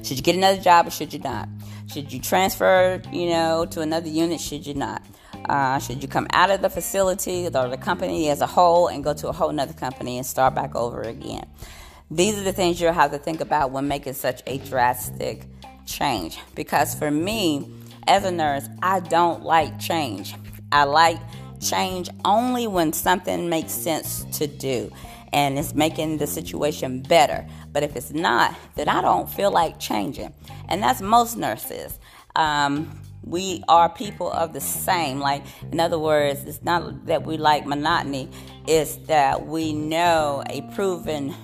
should 0.02 0.16
you 0.16 0.22
get 0.22 0.36
another 0.36 0.60
job 0.60 0.86
or 0.86 0.90
should 0.90 1.12
you 1.12 1.20
not? 1.20 1.48
Should 1.92 2.12
you 2.12 2.20
transfer, 2.20 3.02
you 3.12 3.30
know, 3.30 3.66
to 3.66 3.80
another 3.80 4.08
unit? 4.08 4.40
Should 4.40 4.66
you 4.66 4.74
not? 4.74 5.02
Uh, 5.48 5.78
should 5.78 6.02
you 6.02 6.08
come 6.08 6.26
out 6.32 6.50
of 6.50 6.62
the 6.62 6.70
facility 6.70 7.46
or 7.46 7.68
the 7.68 7.76
company 7.76 8.28
as 8.28 8.40
a 8.40 8.46
whole 8.46 8.88
and 8.88 9.02
go 9.02 9.12
to 9.12 9.28
a 9.28 9.32
whole 9.32 9.52
nother 9.52 9.72
company 9.72 10.16
and 10.16 10.26
start 10.26 10.54
back 10.54 10.74
over 10.74 11.02
again? 11.02 11.46
These 12.12 12.38
are 12.38 12.42
the 12.42 12.52
things 12.52 12.78
you'll 12.78 12.92
have 12.92 13.10
to 13.12 13.18
think 13.18 13.40
about 13.40 13.70
when 13.70 13.88
making 13.88 14.12
such 14.12 14.42
a 14.46 14.58
drastic 14.58 15.46
change. 15.86 16.38
Because 16.54 16.94
for 16.94 17.10
me, 17.10 17.66
as 18.06 18.24
a 18.24 18.30
nurse, 18.30 18.68
I 18.82 19.00
don't 19.00 19.44
like 19.44 19.80
change. 19.80 20.34
I 20.70 20.84
like 20.84 21.18
change 21.58 22.10
only 22.26 22.66
when 22.66 22.92
something 22.92 23.48
makes 23.48 23.72
sense 23.72 24.24
to 24.36 24.46
do 24.46 24.92
and 25.32 25.58
it's 25.58 25.74
making 25.74 26.18
the 26.18 26.26
situation 26.26 27.00
better. 27.00 27.46
But 27.72 27.82
if 27.82 27.96
it's 27.96 28.12
not, 28.12 28.54
then 28.74 28.90
I 28.90 29.00
don't 29.00 29.30
feel 29.30 29.50
like 29.50 29.80
changing. 29.80 30.34
And 30.68 30.82
that's 30.82 31.00
most 31.00 31.38
nurses. 31.38 31.98
Um, 32.36 33.00
we 33.24 33.64
are 33.68 33.88
people 33.88 34.30
of 34.30 34.52
the 34.52 34.60
same. 34.60 35.18
Like, 35.18 35.44
in 35.70 35.80
other 35.80 35.98
words, 35.98 36.44
it's 36.44 36.62
not 36.62 37.06
that 37.06 37.22
we 37.22 37.38
like 37.38 37.64
monotony, 37.64 38.28
it's 38.66 38.96
that 39.06 39.46
we 39.46 39.72
know 39.72 40.42
a 40.50 40.60
proven 40.74 41.34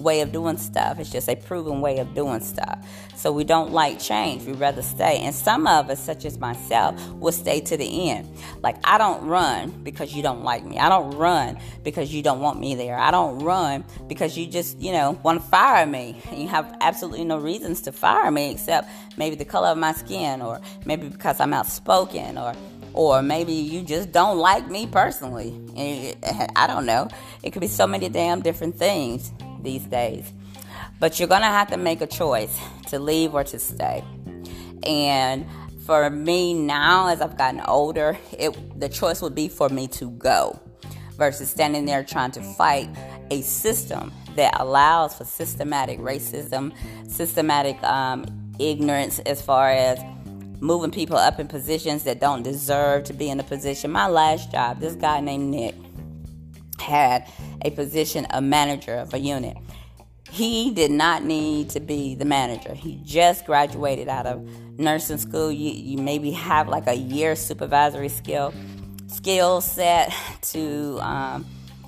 way 0.00 0.20
of 0.20 0.32
doing 0.32 0.56
stuff. 0.56 0.98
It's 0.98 1.10
just 1.10 1.28
a 1.28 1.36
proven 1.36 1.80
way 1.80 1.98
of 1.98 2.14
doing 2.14 2.40
stuff. 2.40 2.86
So 3.16 3.30
we 3.30 3.44
don't 3.44 3.72
like 3.72 3.98
change. 3.98 4.44
We 4.44 4.52
rather 4.54 4.80
stay. 4.80 5.18
And 5.18 5.34
some 5.34 5.66
of 5.66 5.90
us, 5.90 6.02
such 6.02 6.24
as 6.24 6.38
myself, 6.38 6.98
will 7.12 7.32
stay 7.32 7.60
to 7.60 7.76
the 7.76 8.10
end. 8.10 8.34
Like 8.62 8.76
I 8.84 8.96
don't 8.96 9.26
run 9.26 9.70
because 9.82 10.14
you 10.14 10.22
don't 10.22 10.42
like 10.42 10.64
me. 10.64 10.78
I 10.78 10.88
don't 10.88 11.10
run 11.10 11.58
because 11.84 12.14
you 12.14 12.22
don't 12.22 12.40
want 12.40 12.58
me 12.58 12.74
there. 12.74 12.96
I 12.96 13.10
don't 13.10 13.40
run 13.40 13.84
because 14.08 14.38
you 14.38 14.46
just, 14.46 14.78
you 14.78 14.92
know, 14.92 15.18
want 15.22 15.42
to 15.42 15.48
fire 15.48 15.86
me. 15.86 16.20
And 16.30 16.40
you 16.40 16.48
have 16.48 16.76
absolutely 16.80 17.24
no 17.24 17.38
reasons 17.38 17.82
to 17.82 17.92
fire 17.92 18.30
me 18.30 18.52
except 18.52 18.88
maybe 19.18 19.36
the 19.36 19.44
color 19.44 19.68
of 19.68 19.78
my 19.78 19.92
skin 19.92 20.40
or 20.40 20.60
maybe 20.86 21.08
because 21.08 21.40
I'm 21.40 21.52
outspoken 21.52 22.38
or 22.38 22.54
or 22.92 23.22
maybe 23.22 23.52
you 23.52 23.82
just 23.82 24.10
don't 24.10 24.38
like 24.38 24.68
me 24.68 24.86
personally. 24.86 25.54
I 26.56 26.66
don't 26.66 26.86
know. 26.86 27.08
It 27.42 27.52
could 27.52 27.60
be 27.60 27.68
so 27.68 27.86
many 27.86 28.08
damn 28.08 28.40
different 28.40 28.76
things 28.76 29.32
these 29.62 29.84
days. 29.84 30.32
But 30.98 31.18
you're 31.18 31.28
going 31.28 31.42
to 31.42 31.46
have 31.46 31.68
to 31.70 31.76
make 31.76 32.00
a 32.00 32.06
choice 32.06 32.58
to 32.88 32.98
leave 32.98 33.34
or 33.34 33.44
to 33.44 33.58
stay. 33.58 34.04
And 34.84 35.46
for 35.86 36.10
me 36.10 36.54
now, 36.54 37.08
as 37.08 37.20
I've 37.20 37.36
gotten 37.36 37.60
older, 37.60 38.18
it, 38.38 38.78
the 38.78 38.88
choice 38.88 39.22
would 39.22 39.34
be 39.34 39.48
for 39.48 39.68
me 39.68 39.88
to 39.88 40.10
go 40.10 40.60
versus 41.16 41.50
standing 41.50 41.84
there 41.84 42.02
trying 42.02 42.30
to 42.32 42.42
fight 42.42 42.88
a 43.30 43.42
system 43.42 44.12
that 44.36 44.58
allows 44.58 45.14
for 45.14 45.24
systematic 45.24 45.98
racism, 45.98 46.72
systematic 47.08 47.82
um, 47.82 48.24
ignorance 48.58 49.18
as 49.20 49.42
far 49.42 49.70
as 49.70 49.98
moving 50.60 50.90
people 50.90 51.16
up 51.16 51.40
in 51.40 51.48
positions 51.48 52.04
that 52.04 52.20
don't 52.20 52.42
deserve 52.42 53.04
to 53.04 53.12
be 53.12 53.28
in 53.28 53.40
a 53.40 53.42
position. 53.42 53.90
My 53.90 54.08
last 54.08 54.52
job, 54.52 54.80
this 54.80 54.94
guy 54.94 55.20
named 55.20 55.50
Nick 55.50 55.74
had 56.80 57.30
a 57.62 57.70
position 57.70 58.24
of 58.26 58.42
manager 58.42 58.94
of 58.94 59.14
a 59.14 59.18
unit. 59.18 59.56
He 60.30 60.70
did 60.70 60.90
not 60.90 61.24
need 61.24 61.70
to 61.70 61.80
be 61.80 62.14
the 62.14 62.24
manager. 62.24 62.72
He 62.72 63.00
just 63.04 63.46
graduated 63.46 64.08
out 64.08 64.26
of 64.26 64.40
nursing 64.78 65.18
school. 65.18 65.50
You, 65.50 65.70
you 65.70 65.98
maybe 65.98 66.30
have 66.30 66.68
like 66.68 66.86
a 66.86 66.94
year 66.94 67.36
supervisory 67.36 68.08
skill 68.08 68.54
skill 69.08 69.60
set 69.60 70.14
to 70.40 70.98
um, 71.00 71.44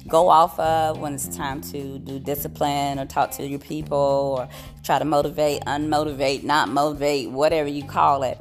go 0.08 0.28
off 0.28 0.58
of 0.58 0.98
when 0.98 1.14
it's 1.14 1.34
time 1.36 1.60
to 1.60 1.98
do 2.00 2.18
discipline 2.18 2.98
or 2.98 3.06
talk 3.06 3.30
to 3.30 3.46
your 3.46 3.60
people 3.60 4.36
or 4.38 4.48
try 4.82 4.98
to 4.98 5.04
motivate, 5.04 5.62
unmotivate, 5.62 6.42
not 6.42 6.68
motivate, 6.68 7.30
whatever 7.30 7.68
you 7.68 7.84
call 7.84 8.22
it. 8.22 8.38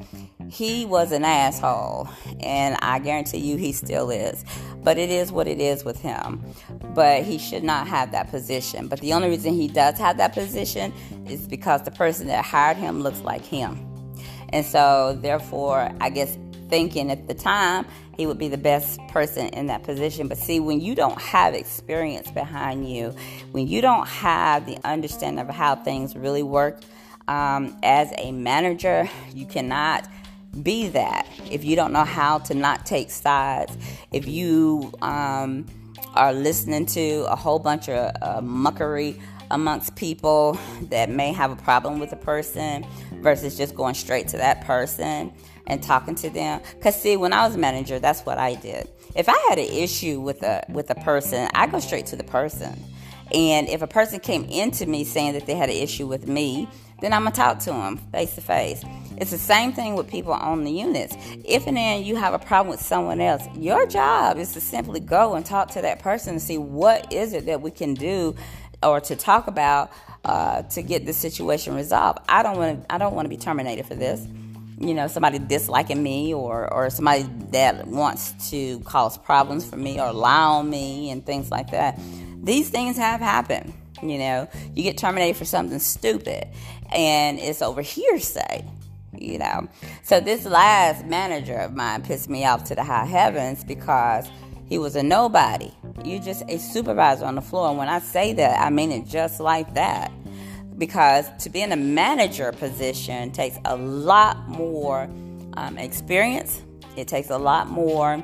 He 0.51 0.86
was 0.86 1.13
an 1.13 1.24
asshole, 1.24 2.10
and 2.41 2.75
I 2.81 3.00
guarantee 3.00 3.38
you 3.38 3.55
he 3.55 3.72
still 3.72 4.10
is. 4.10 4.43
But 4.84 4.98
it 4.98 5.10
is 5.10 5.31
what 5.31 5.48
it 5.48 5.62
is 5.62 5.86
with 5.86 6.01
him. 6.01 6.43
But 6.93 7.24
he 7.24 7.38
should 7.38 7.63
not 7.63 7.88
have 7.88 8.12
that 8.12 8.29
position. 8.29 8.88
But 8.88 9.00
the 9.00 9.13
only 9.13 9.29
reason 9.29 9.53
he 9.53 9.70
does 9.70 9.98
have 9.98 10.17
that 10.17 10.34
position 10.34 10.91
is 11.29 11.48
because 11.48 11.84
the 11.84 11.91
person 11.91 12.27
that 12.27 12.43
hired 12.43 12.75
him 12.75 13.00
looks 13.01 13.22
like 13.22 13.46
him. 13.46 13.79
And 14.50 14.65
so, 14.65 15.17
therefore, 15.22 15.89
I 16.01 16.10
guess 16.10 16.38
thinking 16.67 17.12
at 17.12 17.29
the 17.29 17.34
time 17.34 17.86
he 18.17 18.25
would 18.25 18.38
be 18.38 18.50
the 18.50 18.58
best 18.58 19.00
person 19.08 19.48
in 19.50 19.67
that 19.67 19.84
position. 19.84 20.27
But 20.27 20.38
see, 20.38 20.60
when 20.60 20.81
you 20.81 20.96
don't 20.96 21.22
have 21.22 21.53
experience 21.53 22.29
behind 22.29 22.89
you, 22.89 23.15
when 23.51 23.67
you 23.67 23.79
don't 23.79 24.08
have 24.08 24.65
the 24.65 24.77
understanding 24.84 25.48
of 25.48 25.55
how 25.55 25.75
things 25.75 26.13
really 26.13 26.43
work 26.43 26.81
um, 27.29 27.77
as 27.84 28.12
a 28.17 28.34
manager, 28.34 29.10
you 29.34 29.46
cannot 29.46 30.10
be 30.63 30.89
that. 30.89 31.27
If 31.50 31.63
you 31.63 31.75
don't 31.75 31.93
know 31.93 32.03
how 32.03 32.39
to 32.39 32.53
not 32.53 32.86
take 32.86 33.10
sides 33.10 33.75
if 34.12 34.27
you 34.27 34.91
um, 35.01 35.65
are 36.13 36.34
listening 36.34 36.86
to 36.88 37.25
a 37.29 37.36
whole 37.36 37.60
bunch 37.60 37.89
of 37.89 38.12
uh, 38.22 38.41
muckery 38.41 39.20
amongst 39.50 39.96
people 39.96 40.58
that 40.84 41.10
may 41.10 41.34
have 41.34 41.51
a 41.51 41.55
problem 41.58 42.00
with 42.00 42.12
a 42.13 42.17
person 42.17 42.86
versus 43.15 43.58
just 43.58 43.75
going 43.75 43.93
straight 43.93 44.27
to 44.29 44.38
that 44.38 44.62
person 44.62 45.31
and 45.67 45.84
talking 45.84 46.15
to 46.15 46.29
them. 46.29 46.62
Because 46.75 47.00
see 47.00 47.17
when 47.17 47.34
i 47.34 47.46
was 47.46 47.55
a 47.55 47.58
manager 47.58 48.00
that's 48.00 48.22
what 48.22 48.38
i 48.38 48.55
did. 48.55 48.89
If 49.15 49.29
i 49.29 49.38
had 49.50 49.60
an 49.60 49.65
issue 49.65 50.20
with 50.20 50.41
a 50.43 50.63
with 50.70 50.89
a 50.89 50.96
person 50.96 51.50
i 51.53 51.67
go 51.67 51.79
straight 51.79 52.08
to 52.08 52.15
the 52.15 52.24
person. 52.24 52.77
And 53.34 53.70
if 53.70 53.81
a 53.81 53.88
person 53.88 54.20
came 54.20 54.43
into 54.46 54.86
me 54.86 55.05
saying 55.05 55.34
that 55.34 55.46
they 55.46 55.55
had 55.55 55.70
an 55.70 55.75
issue 55.75 56.05
with 56.05 56.27
me 56.27 56.67
then 57.01 57.13
I'm 57.13 57.24
gonna 57.24 57.36
talk 57.36 57.60
to 57.60 57.72
them 57.72 57.98
face 58.12 58.36
to 58.36 58.41
face. 58.41 58.84
It's 59.17 59.29
the 59.29 59.38
same 59.38 59.72
thing 59.72 59.96
with 59.96 60.08
people 60.08 60.34
on 60.34 60.63
the 60.63 60.72
units. 60.72 61.15
If 61.46 61.67
and 61.67 61.77
then 61.77 62.03
you 62.03 62.15
have 62.15 62.34
a 62.34 62.39
problem 62.39 62.72
with 62.72 62.81
someone 62.81 63.22
else, 63.22 63.43
your 63.55 63.86
job 63.86 64.38
is 64.38 64.53
to 64.53 64.62
simply 64.62 65.00
go 65.00 65.36
and 65.36 65.46
talk 65.46 65.70
to 65.72 65.81
that 65.84 66.00
person 66.00 66.31
and 66.31 66.41
see 66.41 66.58
what 66.58 67.13
is 67.13 67.34
it 67.34 67.46
that 67.46 67.62
we 67.62 67.70
can 67.70 67.93
do 67.93 68.36
or 68.81 69.00
to 69.01 69.15
talk 69.15 69.46
about 69.46 69.91
uh, 70.25 70.63
to 70.63 70.81
get 70.81 71.05
the 71.05 71.13
situation 71.13 71.75
resolved. 71.75 72.20
I 72.29 72.43
don't 72.43 72.58
want 72.58 72.84
to. 72.84 72.93
I 72.93 72.98
don't 72.98 73.13
want 73.13 73.25
to 73.25 73.29
be 73.29 73.38
terminated 73.38 73.86
for 73.86 73.96
this. 73.96 74.25
You 74.79 74.96
know, 74.96 75.08
somebody 75.08 75.38
disliking 75.38 76.01
me 76.01 76.34
or 76.34 76.72
or 76.72 76.89
somebody 76.89 77.24
that 77.51 77.88
wants 77.88 78.50
to 78.50 78.79
cause 78.81 79.17
problems 79.17 79.70
for 79.70 79.77
me 79.77 80.00
or 80.00 80.12
lie 80.12 80.43
on 80.46 80.70
me 80.70 81.12
and 81.12 81.24
things 81.24 81.51
like 81.51 81.72
that. 81.72 82.00
These 82.43 82.70
things 82.70 82.98
have 82.98 83.20
happened. 83.20 83.74
You 84.01 84.17
know, 84.17 84.50
you 84.74 84.81
get 84.81 84.98
terminated 84.98 85.38
for 85.38 85.46
something 85.46 85.77
stupid 85.77 86.48
and 86.92 87.40
it's 87.40 87.62
over 87.62 87.82
hearsay. 87.82 88.66
You 89.18 89.40
know, 89.40 89.68
so 90.04 90.20
this 90.20 90.46
last 90.46 91.06
manager 91.06 91.58
of 91.58 91.76
mine 91.76 92.02
pissed 92.02 92.30
me 92.30 92.46
off 92.46 92.64
to 92.66 92.76
the 92.76 92.84
high 92.84 93.06
heavens 93.06 93.64
because 93.64 94.30
he 94.72 94.78
was 94.78 94.96
a 94.96 95.04
nobody. 95.04 95.70
You're 96.06 96.22
just 96.22 96.44
a 96.48 96.58
supervisor 96.58 97.26
on 97.26 97.36
the 97.36 97.42
floor. 97.42 97.68
And 97.70 97.78
when 97.78 97.90
I 97.90 98.00
say 98.00 98.32
that, 98.34 98.60
I 98.60 98.70
mean 98.70 98.92
it 98.92 99.06
just 99.06 99.42
like 99.42 99.74
that. 99.74 100.12
Because 100.78 101.30
to 101.40 101.50
be 101.50 101.62
in 101.62 101.74
a 101.74 101.76
manager 101.76 102.54
position 102.54 103.32
takes 103.32 103.58
a 103.66 103.76
lot 103.76 104.48
more 104.48 105.10
um, 105.56 105.78
experience, 105.78 106.62
it 106.96 107.10
takes 107.10 107.30
a 107.30 107.38
lot 107.38 107.68
more 107.70 108.24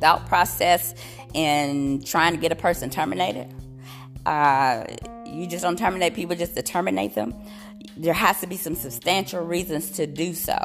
thought 0.00 0.26
process 0.28 0.94
in 1.34 2.02
trying 2.04 2.34
to 2.34 2.38
get 2.38 2.52
a 2.52 2.56
person 2.56 2.90
terminated. 2.90 3.52
Uh, 4.26 4.84
you 5.28 5.46
just 5.46 5.62
don't 5.62 5.78
terminate 5.78 6.14
people 6.14 6.36
just 6.36 6.54
to 6.56 6.62
terminate 6.62 7.14
them. 7.14 7.34
There 7.96 8.14
has 8.14 8.40
to 8.40 8.46
be 8.46 8.56
some 8.56 8.74
substantial 8.74 9.42
reasons 9.42 9.90
to 9.92 10.06
do 10.06 10.34
so. 10.34 10.56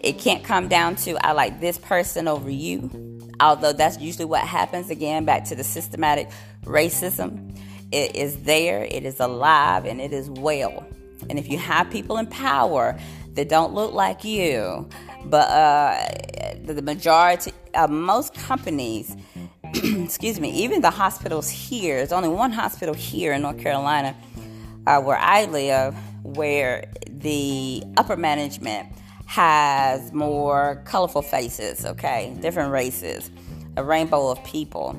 It 0.00 0.18
can't 0.18 0.44
come 0.44 0.68
down 0.68 0.96
to 0.96 1.16
I 1.24 1.32
like 1.32 1.60
this 1.60 1.78
person 1.78 2.28
over 2.28 2.50
you, 2.50 3.18
although 3.40 3.72
that's 3.72 3.98
usually 3.98 4.26
what 4.26 4.42
happens. 4.42 4.90
Again, 4.90 5.24
back 5.24 5.44
to 5.46 5.54
the 5.54 5.64
systematic 5.64 6.28
racism. 6.64 7.56
It 7.92 8.16
is 8.16 8.42
there, 8.42 8.84
it 8.84 9.04
is 9.04 9.20
alive, 9.20 9.84
and 9.84 10.00
it 10.00 10.12
is 10.12 10.28
well. 10.30 10.86
And 11.30 11.38
if 11.38 11.48
you 11.48 11.58
have 11.58 11.90
people 11.90 12.16
in 12.18 12.26
power 12.26 12.98
that 13.34 13.48
don't 13.48 13.72
look 13.72 13.92
like 13.92 14.24
you, 14.24 14.88
but 15.24 15.48
uh, 15.48 16.06
the 16.64 16.82
majority 16.82 17.52
of 17.74 17.90
most 17.90 18.34
companies 18.34 19.16
excuse 20.04 20.38
me, 20.38 20.50
even 20.50 20.82
the 20.82 20.90
hospitals 20.90 21.50
here, 21.50 21.96
there's 21.96 22.12
only 22.12 22.28
one 22.28 22.52
hospital 22.52 22.94
here 22.94 23.32
in 23.32 23.42
North 23.42 23.58
Carolina 23.58 24.14
uh, 24.86 25.00
where 25.00 25.18
I 25.18 25.46
live 25.46 25.96
where 26.22 26.86
the 27.08 27.82
upper 27.96 28.16
management 28.16 28.88
has 29.26 30.12
more 30.12 30.80
colorful 30.84 31.22
faces, 31.22 31.84
okay, 31.84 32.36
different 32.40 32.70
races, 32.70 33.30
a 33.76 33.82
rainbow 33.82 34.30
of 34.30 34.42
people. 34.44 34.92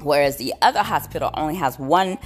Whereas 0.00 0.38
the 0.38 0.54
other 0.62 0.82
hospital 0.82 1.30
only 1.34 1.56
has 1.56 1.78
one 1.78 2.16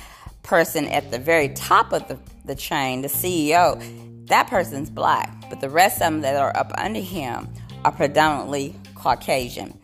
person 0.44 0.86
at 0.86 1.10
the 1.10 1.18
very 1.18 1.48
top 1.48 1.92
of 1.92 2.06
the, 2.06 2.18
the 2.44 2.54
chain, 2.54 3.02
the 3.02 3.08
CEO. 3.08 4.26
That 4.28 4.46
person's 4.46 4.88
black, 4.88 5.48
but 5.50 5.60
the 5.60 5.70
rest 5.70 5.96
of 5.96 6.00
them 6.00 6.20
that 6.20 6.36
are 6.36 6.56
up 6.56 6.70
under 6.78 7.00
him 7.00 7.48
are 7.84 7.92
predominantly 7.92 8.74
Caucasian, 8.94 9.78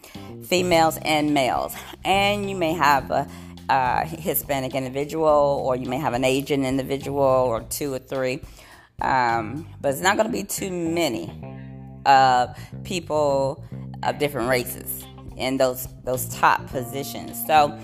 females 0.53 0.99
and 1.01 1.33
males. 1.33 1.75
And 2.05 2.51
you 2.51 2.55
may 2.55 2.75
have 2.75 3.11
a, 3.11 3.27
a 3.71 4.05
Hispanic 4.05 4.75
individual, 4.75 5.63
or 5.65 5.77
you 5.77 5.89
may 5.89 5.97
have 5.97 6.13
an 6.13 6.25
Asian 6.25 6.67
individual, 6.67 7.23
or 7.23 7.63
two 7.63 7.95
or 7.95 7.99
three. 7.99 8.39
Um, 9.01 9.67
but 9.81 9.95
it's 9.95 10.03
not 10.03 10.19
going 10.19 10.27
to 10.27 10.33
be 10.33 10.45
too 10.45 10.71
many 10.71 11.33
uh, 12.05 12.49
people 12.85 13.65
of 14.03 14.19
different 14.19 14.51
races 14.51 15.07
in 15.39 15.57
those 15.57 15.89
those 16.05 16.29
top 16.29 16.67
positions. 16.67 17.43
So 17.47 17.79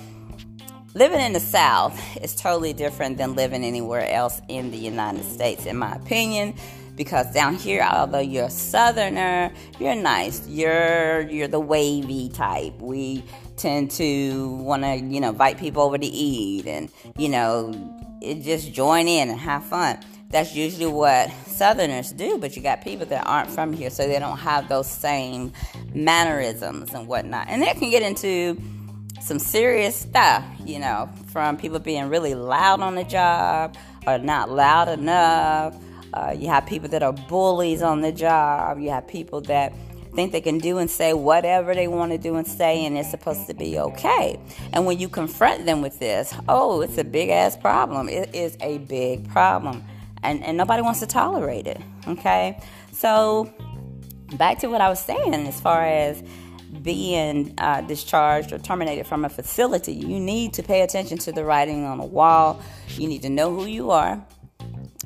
living 0.93 1.21
in 1.21 1.33
the 1.33 1.41
South 1.41 1.99
is 2.23 2.35
totally 2.35 2.75
different 2.75 3.17
than 3.17 3.35
living 3.35 3.65
anywhere 3.65 4.07
else 4.11 4.43
in 4.49 4.71
the 4.71 4.77
United 4.77 5.25
States, 5.25 5.65
in 5.65 5.79
my 5.79 5.95
opinion. 5.95 6.55
Because 6.99 7.33
down 7.33 7.55
here, 7.55 7.88
although 7.90 8.19
you're 8.19 8.47
a 8.47 8.50
Southerner, 8.50 9.52
you're 9.78 9.95
nice. 9.95 10.47
You're 10.49 11.21
you're 11.21 11.47
the 11.49 11.61
wavy 11.61 12.28
type. 12.28 12.75
We 12.81 13.23
tend 13.57 13.93
to 13.93 14.49
want 14.57 14.83
to 14.83 14.97
you 14.97 15.21
know 15.21 15.31
invite 15.31 15.59
people 15.59 15.83
over 15.83 15.97
to 15.97 16.07
eat 16.07 16.67
and 16.67 16.90
you 17.17 17.28
know 17.28 17.73
just 18.21 18.73
join 18.73 19.07
in 19.07 19.31
and 19.31 19.38
have 19.38 19.64
fun. 19.64 20.00
That's 20.31 20.55
usually 20.55 20.93
what 20.93 21.31
Southerners 21.47 22.12
do, 22.12 22.37
but 22.37 22.57
you 22.57 22.62
got 22.62 22.83
people 22.83 23.07
that 23.07 23.26
aren't 23.26 23.49
from 23.49 23.73
here, 23.73 23.90
so 23.90 24.07
they 24.07 24.19
don't 24.19 24.37
have 24.37 24.69
those 24.69 24.90
same 24.90 25.52
mannerisms 25.95 26.93
and 26.93 27.07
whatnot. 27.07 27.47
And 27.49 27.62
that 27.62 27.76
can 27.76 27.90
get 27.90 28.02
into 28.02 28.61
some 29.21 29.38
serious 29.38 29.97
stuff, 29.97 30.45
you 30.64 30.78
know, 30.81 31.09
from 31.33 31.57
people 31.57 31.78
being 31.78 32.09
really 32.09 32.35
loud 32.35 32.81
on 32.81 32.95
the 32.95 33.05
job 33.05 33.76
or 34.07 34.19
not 34.19 34.50
loud 34.50 34.88
enough. 34.88 35.75
Uh, 36.12 36.35
you 36.37 36.49
have 36.49 36.67
people 36.67 36.88
that 36.88 37.03
are 37.03 37.12
bullies 37.12 37.83
on 37.83 38.00
the 38.00 38.12
job. 38.12 38.79
You 38.79 38.91
have 38.91 39.07
people 39.07 39.41
that 39.43 39.73
think 40.15 40.33
they 40.33 40.41
can 40.41 40.59
do 40.59 40.79
and 40.79 40.91
say 40.91 41.12
whatever 41.12 41.75
they 41.75 41.87
want 41.87 42.12
to 42.12 42.19
do 42.19 42.37
and 42.37 42.47
say, 42.47 42.85
and 42.85 42.97
it's 42.99 43.11
supposed 43.11 43.47
to 43.47 43.55
be 43.55 43.79
okay. 43.79 44.41
And 44.73 44.87
when 44.87 44.99
you 44.99 45.09
confront 45.09 45.65
them 45.65 45.83
with 45.83 45.99
this, 45.99 46.35
oh, 46.49 46.81
it's 46.81 46.99
a 46.99 47.05
big 47.05 47.29
ass 47.29 47.57
problem. 47.57 48.09
It 48.09 48.35
is 48.35 48.57
a 48.61 48.79
big 48.79 49.29
problem. 49.31 49.85
And, 50.23 50.43
and 50.43 50.57
nobody 50.57 50.83
wants 50.83 51.00
to 51.00 51.07
tolerate 51.07 51.67
it. 51.67 51.81
Okay? 52.09 52.61
So, 52.93 53.53
back 54.37 54.59
to 54.59 54.67
what 54.67 54.81
I 54.81 54.88
was 54.88 54.99
saying 54.99 55.35
as 55.47 55.61
far 55.61 55.85
as 55.85 56.23
being 56.83 57.55
uh, 57.59 57.83
discharged 57.83 58.53
or 58.53 58.59
terminated 58.59 59.07
from 59.07 59.25
a 59.25 59.29
facility, 59.29 59.93
you 59.93 60.19
need 60.19 60.53
to 60.55 60.62
pay 60.62 60.83
attention 60.83 61.19
to 61.19 61.33
the 61.33 61.45
writing 61.45 61.85
on 61.85 61.99
the 61.99 62.05
wall. 62.05 62.61
You 62.88 63.09
need 63.09 63.23
to 63.23 63.31
know 63.31 63.55
who 63.55 63.67
you 63.67 63.91
are. 63.91 64.21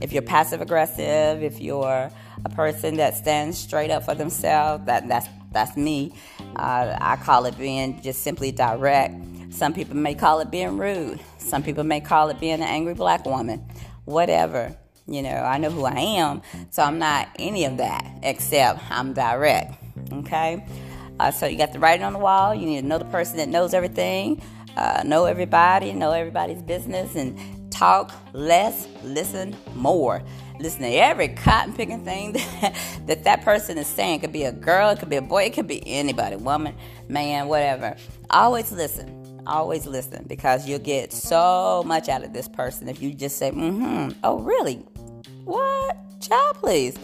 If 0.03 0.13
you're 0.13 0.23
passive 0.23 0.61
aggressive, 0.61 1.43
if 1.43 1.61
you're 1.61 2.11
a 2.45 2.49
person 2.51 2.97
that 2.97 3.15
stands 3.15 3.57
straight 3.57 3.91
up 3.91 4.05
for 4.05 4.17
themselves, 4.17 4.85
that 4.87 5.07
that's 5.07 5.29
that's 5.53 5.77
me. 5.77 6.13
Uh, 6.57 6.97
I 7.01 7.17
call 7.17 7.47
it 7.47 7.57
being 7.57 8.03
just 8.03 8.23
simply 8.23 8.51
direct. 8.51 9.15
Some 9.51 9.73
people 9.73 9.95
may 9.97 10.15
call 10.15 10.41
it 10.41 10.51
being 10.51 10.77
rude. 10.77 11.21
Some 11.39 11.63
people 11.63 11.85
may 11.85 12.01
call 12.01 12.31
it 12.31 12.41
being 12.41 12.55
an 12.55 12.63
angry 12.63 12.95
black 12.95 13.25
woman. 13.25 13.65
Whatever. 14.05 14.77
You 15.07 15.23
know, 15.23 15.37
I 15.37 15.59
know 15.59 15.71
who 15.71 15.85
I 15.85 15.99
am, 15.99 16.43
so 16.71 16.83
I'm 16.83 16.99
not 16.99 17.29
any 17.39 17.65
of 17.65 17.77
that 17.77 18.05
except 18.23 18.81
I'm 18.91 19.13
direct. 19.13 19.75
Okay? 20.13 20.65
Uh, 21.21 21.31
so 21.31 21.47
you 21.47 21.59
got 21.59 21.73
the 21.73 21.79
writing 21.79 22.05
on 22.05 22.13
the 22.13 22.19
wall. 22.19 22.55
You 22.55 22.67
need 22.67 22.81
to 22.81 22.87
know 22.87 22.99
the 22.99 23.05
person 23.05 23.37
that 23.37 23.49
knows 23.49 23.75
everything, 23.75 24.43
uh, 24.77 25.03
know 25.05 25.27
everybody, 25.27 25.93
know 25.93 26.13
everybody's 26.13 26.63
business, 26.63 27.15
and 27.15 27.39
talk 27.83 28.13
less, 28.33 28.87
listen 29.03 29.57
more. 29.75 30.23
Listen 30.61 30.83
to 30.83 30.89
every 30.89 31.29
cotton 31.29 31.75
picking 31.75 32.05
thing 32.05 32.33
that, 32.61 32.77
that 33.07 33.25
that 33.25 33.43
person 33.43 33.77
is 33.77 33.89
saying. 33.89 34.19
It 34.19 34.21
could 34.21 34.33
be 34.33 34.45
a 34.45 34.53
girl, 34.53 34.91
it 34.91 35.01
could 35.01 35.11
be 35.11 35.17
a 35.17 35.23
boy, 35.23 35.45
it 35.45 35.53
could 35.53 35.67
be 35.67 35.83
anybody, 35.85 36.37
woman, 36.37 36.77
man, 37.09 37.49
whatever. 37.49 37.97
Always 38.31 38.71
listen. 38.71 39.19
Always 39.49 39.87
listen 39.87 40.25
because 40.29 40.69
you'll 40.69 40.79
get 40.79 41.13
so 41.13 41.83
much 41.85 42.09
out 42.09 42.23
of 42.23 42.33
this 42.33 42.47
person 42.47 42.89
if 42.89 43.03
you 43.03 43.13
just 43.13 43.37
say, 43.39 43.51
mm 43.51 43.75
hmm, 43.75 44.11
oh, 44.23 44.39
really? 44.39 44.77
What? 45.45 45.97
Child, 46.21 46.57
please. 46.59 46.97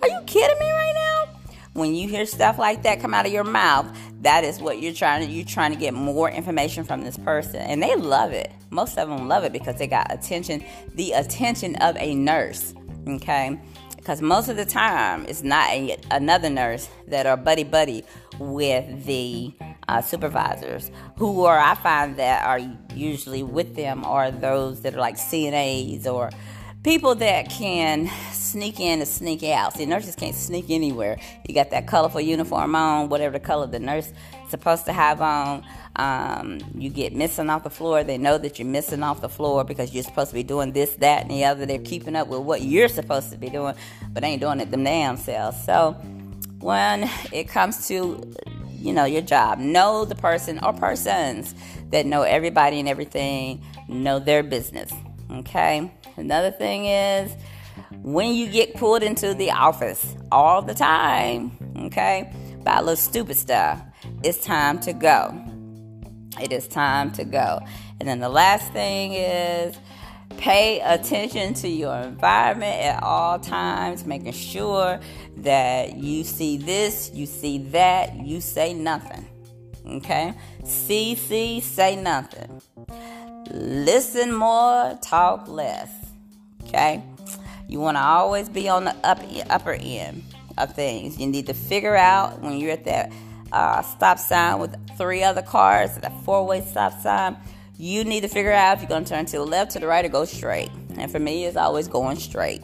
Are 0.00 0.08
you 0.08 0.20
kidding 0.26 0.58
me 0.58 0.70
right 0.70 0.92
now? 0.94 1.38
when 1.74 1.94
you 1.94 2.06
hear 2.06 2.26
stuff 2.26 2.58
like 2.58 2.82
that 2.82 3.00
come 3.00 3.14
out 3.14 3.24
of 3.24 3.32
your 3.32 3.44
mouth, 3.44 3.86
that 4.20 4.44
is 4.44 4.60
what 4.60 4.82
you're 4.82 4.92
trying 4.92 5.26
to 5.26 5.32
you're 5.32 5.44
trying 5.44 5.72
to 5.72 5.78
get 5.78 5.94
more 5.94 6.30
information 6.30 6.84
from 6.84 7.02
this 7.02 7.16
person. 7.16 7.60
And 7.60 7.82
they 7.82 7.94
love 7.96 8.32
it. 8.32 8.52
Most 8.72 8.96
of 8.96 9.08
them 9.08 9.28
love 9.28 9.44
it 9.44 9.52
because 9.52 9.76
they 9.76 9.86
got 9.86 10.10
attention, 10.10 10.64
the 10.94 11.12
attention 11.12 11.76
of 11.76 11.94
a 11.98 12.14
nurse. 12.14 12.74
Okay? 13.06 13.60
Because 13.96 14.22
most 14.22 14.48
of 14.48 14.56
the 14.56 14.64
time 14.64 15.26
it's 15.28 15.42
not 15.42 15.70
a, 15.70 15.96
another 16.10 16.48
nurse 16.48 16.88
that 17.06 17.26
are 17.26 17.36
buddy 17.36 17.64
buddy 17.64 18.02
with 18.38 19.04
the 19.04 19.52
uh, 19.88 20.00
supervisors 20.00 20.90
who 21.18 21.44
are 21.44 21.58
I 21.58 21.74
find 21.74 22.16
that 22.16 22.44
are 22.44 22.58
usually 22.94 23.42
with 23.42 23.76
them 23.76 24.04
are 24.04 24.30
those 24.30 24.80
that 24.82 24.94
are 24.94 25.00
like 25.00 25.16
CNAs 25.16 26.06
or 26.06 26.30
people 26.82 27.14
that 27.14 27.48
can 27.48 28.10
sneak 28.32 28.80
in 28.80 29.00
and 29.00 29.08
sneak 29.08 29.42
out. 29.44 29.74
See, 29.74 29.86
nurses 29.86 30.16
can't 30.16 30.34
sneak 30.34 30.66
anywhere. 30.68 31.18
You 31.46 31.54
got 31.54 31.70
that 31.70 31.86
colorful 31.86 32.20
uniform 32.20 32.74
on, 32.74 33.08
whatever 33.08 33.38
the 33.38 33.44
color 33.44 33.66
the 33.66 33.78
nurse 33.78 34.12
supposed 34.48 34.84
to 34.86 34.92
have 34.92 35.20
on. 35.20 35.64
Um, 35.96 36.60
you 36.74 36.90
get 36.90 37.14
missing 37.14 37.50
off 37.50 37.64
the 37.64 37.70
floor. 37.70 38.02
They 38.04 38.18
know 38.18 38.38
that 38.38 38.58
you're 38.58 38.68
missing 38.68 39.02
off 39.02 39.20
the 39.20 39.28
floor 39.28 39.64
because 39.64 39.94
you're 39.94 40.04
supposed 40.04 40.30
to 40.30 40.34
be 40.34 40.42
doing 40.42 40.72
this, 40.72 40.94
that, 40.96 41.22
and 41.22 41.30
the 41.30 41.44
other. 41.44 41.66
They're 41.66 41.78
keeping 41.78 42.16
up 42.16 42.28
with 42.28 42.40
what 42.40 42.62
you're 42.62 42.88
supposed 42.88 43.30
to 43.30 43.38
be 43.38 43.48
doing, 43.48 43.74
but 44.10 44.24
ain't 44.24 44.40
doing 44.40 44.60
it 44.60 44.70
them 44.70 44.84
damn 44.84 45.16
selves. 45.16 45.62
So 45.64 45.92
when 46.60 47.08
it 47.32 47.48
comes 47.48 47.88
to 47.88 48.34
you 48.70 48.92
know 48.92 49.04
your 49.04 49.22
job, 49.22 49.58
know 49.58 50.04
the 50.04 50.16
person 50.16 50.58
or 50.62 50.72
persons 50.72 51.54
that 51.90 52.06
know 52.06 52.22
everybody 52.22 52.80
and 52.80 52.88
everything, 52.88 53.62
know 53.88 54.18
their 54.18 54.42
business. 54.42 54.92
Okay. 55.30 55.90
Another 56.16 56.50
thing 56.50 56.86
is 56.86 57.34
when 58.02 58.34
you 58.34 58.48
get 58.48 58.74
pulled 58.74 59.02
into 59.02 59.34
the 59.34 59.50
office 59.50 60.16
all 60.30 60.62
the 60.62 60.74
time, 60.74 61.56
okay, 61.86 62.32
by 62.64 62.78
a 62.78 62.80
little 62.80 62.96
stupid 62.96 63.36
stuff, 63.36 63.80
it's 64.22 64.44
time 64.44 64.80
to 64.80 64.92
go. 64.92 65.40
It 66.40 66.52
is 66.52 66.66
time 66.66 67.12
to 67.12 67.24
go. 67.24 67.60
And 68.00 68.08
then 68.08 68.20
the 68.20 68.28
last 68.28 68.72
thing 68.72 69.12
is 69.12 69.76
pay 70.38 70.80
attention 70.80 71.54
to 71.54 71.68
your 71.68 71.94
environment 71.94 72.82
at 72.82 73.02
all 73.02 73.38
times, 73.38 74.04
making 74.06 74.32
sure 74.32 74.98
that 75.38 75.96
you 75.96 76.24
see 76.24 76.56
this, 76.56 77.10
you 77.14 77.26
see 77.26 77.58
that, 77.58 78.16
you 78.16 78.40
say 78.40 78.74
nothing. 78.74 79.26
Okay? 79.86 80.34
See, 80.64 81.14
see, 81.14 81.60
say 81.60 81.96
nothing. 81.96 82.60
Listen 83.50 84.32
more, 84.32 84.98
talk 85.02 85.46
less. 85.48 86.01
Okay? 86.72 87.02
You 87.68 87.80
want 87.80 87.96
to 87.96 88.02
always 88.02 88.48
be 88.48 88.68
on 88.68 88.84
the 88.84 88.96
up, 89.04 89.20
upper 89.50 89.72
end 89.74 90.24
of 90.56 90.74
things. 90.74 91.18
You 91.18 91.26
need 91.26 91.46
to 91.46 91.54
figure 91.54 91.94
out 91.96 92.40
when 92.40 92.56
you're 92.58 92.72
at 92.72 92.84
that 92.86 93.12
uh, 93.52 93.82
stop 93.82 94.18
sign 94.18 94.58
with 94.58 94.74
three 94.96 95.22
other 95.22 95.42
cars, 95.42 95.94
that 95.98 96.12
four 96.24 96.46
way 96.46 96.62
stop 96.62 96.98
sign, 97.00 97.36
you 97.76 98.04
need 98.04 98.22
to 98.22 98.28
figure 98.28 98.52
out 98.52 98.76
if 98.76 98.82
you're 98.82 98.88
going 98.88 99.04
to 99.04 99.10
turn 99.10 99.26
to 99.26 99.38
the 99.38 99.44
left, 99.44 99.72
to 99.72 99.80
the 99.80 99.86
right, 99.86 100.04
or 100.04 100.08
go 100.08 100.24
straight. 100.24 100.70
And 100.96 101.10
for 101.10 101.18
me, 101.18 101.44
it's 101.44 101.56
always 101.56 101.88
going 101.88 102.16
straight. 102.16 102.62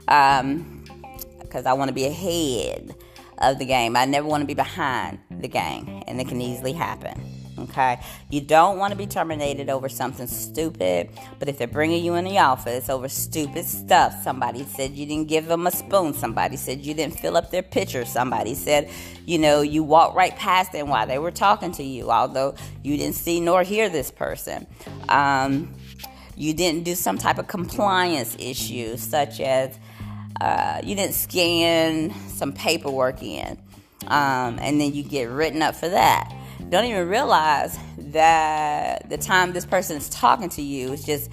Because 0.00 0.40
um, 0.40 1.66
I 1.66 1.72
want 1.72 1.88
to 1.88 1.94
be 1.94 2.04
ahead 2.04 2.94
of 3.38 3.58
the 3.58 3.64
game. 3.64 3.96
I 3.96 4.04
never 4.04 4.26
want 4.26 4.42
to 4.42 4.46
be 4.46 4.54
behind 4.54 5.18
the 5.30 5.48
game, 5.48 6.02
and 6.06 6.20
it 6.20 6.28
can 6.28 6.40
easily 6.40 6.72
happen. 6.72 7.35
Okay, 7.58 7.98
you 8.28 8.42
don't 8.42 8.78
want 8.78 8.92
to 8.92 8.98
be 8.98 9.06
terminated 9.06 9.70
over 9.70 9.88
something 9.88 10.26
stupid, 10.26 11.08
but 11.38 11.48
if 11.48 11.56
they're 11.56 11.66
bringing 11.66 12.04
you 12.04 12.14
in 12.14 12.26
the 12.26 12.38
office 12.38 12.90
over 12.90 13.08
stupid 13.08 13.64
stuff, 13.64 14.22
somebody 14.22 14.64
said 14.64 14.90
you 14.92 15.06
didn't 15.06 15.28
give 15.28 15.46
them 15.46 15.66
a 15.66 15.70
spoon, 15.70 16.12
somebody 16.12 16.56
said 16.56 16.84
you 16.84 16.92
didn't 16.92 17.18
fill 17.18 17.34
up 17.34 17.50
their 17.50 17.62
pitcher, 17.62 18.04
somebody 18.04 18.54
said, 18.54 18.90
you 19.24 19.38
know, 19.38 19.62
you 19.62 19.82
walked 19.82 20.14
right 20.14 20.36
past 20.36 20.72
them 20.72 20.88
while 20.88 21.06
they 21.06 21.18
were 21.18 21.30
talking 21.30 21.72
to 21.72 21.82
you, 21.82 22.10
although 22.10 22.54
you 22.82 22.98
didn't 22.98 23.14
see 23.14 23.40
nor 23.40 23.62
hear 23.62 23.88
this 23.88 24.10
person. 24.10 24.66
Um, 25.08 25.72
you 26.36 26.52
didn't 26.52 26.84
do 26.84 26.94
some 26.94 27.16
type 27.16 27.38
of 27.38 27.48
compliance 27.48 28.36
issue, 28.38 28.98
such 28.98 29.40
as 29.40 29.78
uh, 30.42 30.82
you 30.84 30.94
didn't 30.94 31.14
scan 31.14 32.12
some 32.28 32.52
paperwork 32.52 33.22
in, 33.22 33.56
um, 34.08 34.58
and 34.60 34.78
then 34.78 34.92
you 34.92 35.02
get 35.02 35.30
written 35.30 35.62
up 35.62 35.74
for 35.74 35.88
that 35.88 36.35
don't 36.68 36.84
even 36.84 37.08
realize 37.08 37.78
that 37.98 39.08
the 39.08 39.18
time 39.18 39.52
this 39.52 39.66
person 39.66 39.96
is 39.96 40.08
talking 40.08 40.48
to 40.50 40.62
you 40.62 40.92
is 40.92 41.04
just 41.04 41.30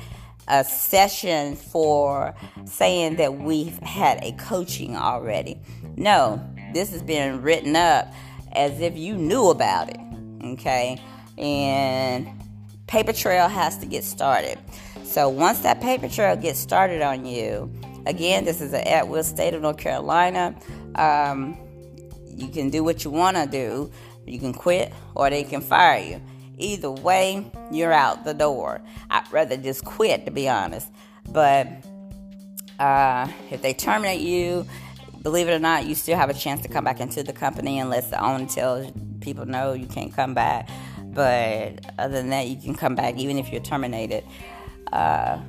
a 0.48 0.64
session 0.64 1.56
for 1.56 2.36
saying 2.66 3.16
that 3.16 3.36
we've 3.38 3.78
had 3.80 4.24
a 4.24 4.34
coaching 4.34 4.96
already. 4.96 5.60
No, 5.96 6.44
this 6.74 6.92
has 6.92 7.02
been 7.02 7.42
written 7.42 7.76
up 7.76 8.14
as 8.52 8.80
if 8.82 8.98
you 8.98 9.16
knew 9.16 9.50
about 9.50 9.90
it. 9.90 10.00
Okay? 10.44 11.02
And 11.38 12.30
paper 12.88 13.14
trail 13.14 13.48
has 13.48 13.78
to 13.80 13.86
get 13.86 14.04
started. 14.04 14.60
So 15.04 15.30
once 15.30 15.60
that 15.60 15.82
paper 15.82 16.10
trail 16.10 16.36
gets 16.36 16.60
started 16.60 17.02
on 17.02 17.26
you, 17.26 17.72
again, 18.06 18.46
this 18.46 18.62
is 18.62 18.74
an 18.74 18.86
at 18.88 19.08
will 19.08 19.24
state 19.24 19.54
of 19.54 19.62
North 19.62 19.78
Carolina. 19.78 20.56
Um, 20.96 21.58
you 22.36 22.50
can 22.50 22.70
do 22.70 22.84
what 22.84 23.04
you 23.04 23.12
want 23.12 23.38
to 23.38 23.46
do. 23.46 23.92
You 24.26 24.40
can 24.40 24.54
quit 24.54 24.94
or 25.16 25.30
they 25.30 25.44
can 25.44 25.62
fire 25.62 26.00
you. 26.00 26.22
Either 26.58 26.92
way, 26.92 27.52
you're 27.72 27.92
out 27.92 28.24
the 28.24 28.34
door. 28.34 28.82
I'd 29.10 29.32
rather 29.32 29.58
just 29.58 29.86
quit, 29.86 30.26
to 30.26 30.32
be 30.32 30.48
honest. 30.48 30.90
But 31.30 31.68
uh, 32.80 33.28
if 33.50 33.62
they 33.62 33.74
terminate 33.74 34.22
you, 34.22 34.66
believe 35.22 35.48
it 35.48 35.54
or 35.54 35.60
not, 35.60 35.86
you 35.86 35.96
still 35.96 36.18
have 36.18 36.30
a 36.30 36.34
chance 36.34 36.62
to 36.62 36.68
come 36.68 36.84
back 36.84 37.00
into 37.00 37.24
the 37.24 37.34
company 37.34 37.80
unless 37.80 38.10
the 38.10 38.24
owner 38.24 38.46
tells 38.46 38.92
people 39.22 39.46
no, 39.46 39.74
you 39.74 39.88
can't 39.88 40.14
come 40.14 40.34
back. 40.34 40.70
But 41.04 41.86
other 41.98 42.14
than 42.14 42.30
that, 42.30 42.48
you 42.48 42.58
can 42.58 42.76
come 42.76 42.96
back 42.96 43.18
even 43.18 43.38
if 43.38 43.52
you're 43.52 43.62
terminated. 43.62 44.24
Uh, 44.92 45.40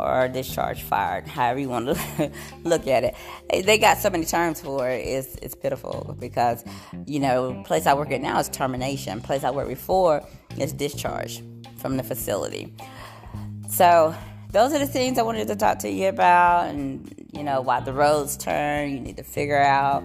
or 0.00 0.28
discharged, 0.28 0.82
fired, 0.82 1.26
however 1.26 1.60
you 1.60 1.68
want 1.68 1.86
to 1.86 2.30
look 2.64 2.86
at 2.86 3.04
it. 3.04 3.14
They 3.64 3.78
got 3.78 3.98
so 3.98 4.10
many 4.10 4.24
terms 4.24 4.60
for 4.60 4.88
it. 4.88 5.06
It's, 5.06 5.34
it's 5.36 5.54
pitiful 5.54 6.16
because, 6.18 6.64
you 7.06 7.20
know, 7.20 7.62
place 7.64 7.86
I 7.86 7.94
work 7.94 8.10
at 8.10 8.20
now 8.20 8.38
is 8.38 8.48
termination. 8.48 9.20
Place 9.20 9.44
I 9.44 9.50
worked 9.50 9.70
before 9.70 10.22
is 10.58 10.72
discharge 10.72 11.42
from 11.76 11.96
the 11.96 12.02
facility. 12.02 12.74
So 13.68 14.14
those 14.50 14.72
are 14.72 14.78
the 14.78 14.86
things 14.86 15.18
I 15.18 15.22
wanted 15.22 15.48
to 15.48 15.56
talk 15.56 15.80
to 15.80 15.90
you 15.90 16.08
about, 16.08 16.68
and 16.68 17.12
you 17.32 17.42
know 17.42 17.60
why 17.60 17.80
the 17.80 17.92
roads 17.92 18.36
turn. 18.36 18.90
You 18.90 19.00
need 19.00 19.16
to 19.16 19.24
figure 19.24 19.60
out 19.60 20.04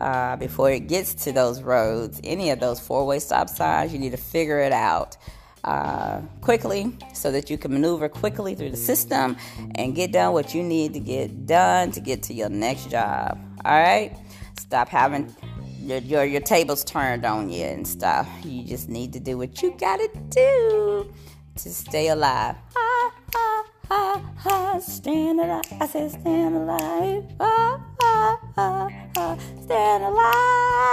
uh, 0.00 0.36
before 0.36 0.70
it 0.70 0.86
gets 0.86 1.14
to 1.24 1.32
those 1.32 1.60
roads, 1.60 2.20
any 2.22 2.50
of 2.50 2.60
those 2.60 2.78
four-way 2.78 3.18
stop 3.18 3.48
signs. 3.48 3.92
You 3.92 3.98
need 3.98 4.12
to 4.12 4.16
figure 4.16 4.60
it 4.60 4.72
out 4.72 5.16
uh, 5.64 6.20
quickly 6.40 6.92
so 7.12 7.30
that 7.30 7.50
you 7.50 7.58
can 7.58 7.72
maneuver 7.72 8.08
quickly 8.08 8.54
through 8.54 8.70
the 8.70 8.76
system 8.76 9.36
and 9.74 9.94
get 9.94 10.12
done 10.12 10.32
what 10.32 10.54
you 10.54 10.62
need 10.62 10.94
to 10.94 11.00
get 11.00 11.46
done 11.46 11.90
to 11.92 12.00
get 12.00 12.22
to 12.24 12.34
your 12.34 12.48
next 12.48 12.90
job. 12.90 13.38
All 13.64 13.80
right? 13.80 14.16
Stop 14.58 14.88
having 14.88 15.34
your, 15.82 15.98
your, 15.98 16.24
your 16.24 16.40
tables 16.40 16.84
turned 16.84 17.24
on 17.24 17.50
you 17.50 17.64
and 17.64 17.86
stuff. 17.86 18.28
You 18.44 18.64
just 18.64 18.88
need 18.88 19.12
to 19.14 19.20
do 19.20 19.36
what 19.38 19.62
you 19.62 19.76
gotta 19.78 20.08
do 20.28 21.12
to 21.56 21.70
stay 21.70 22.08
alive. 22.08 22.56
Ah, 22.76 23.12
ah, 23.34 23.64
ah, 23.90 24.22
ah, 24.46 24.78
stand 24.78 25.40
alive. 25.40 25.62
I 25.80 25.86
said, 25.86 26.10
stand 26.10 26.56
alive. 26.56 27.24
Ah, 27.40 27.80
ah, 28.02 28.38
ah, 28.56 28.88
ah, 29.16 29.36
stand 29.62 30.04
alive. 30.04 30.90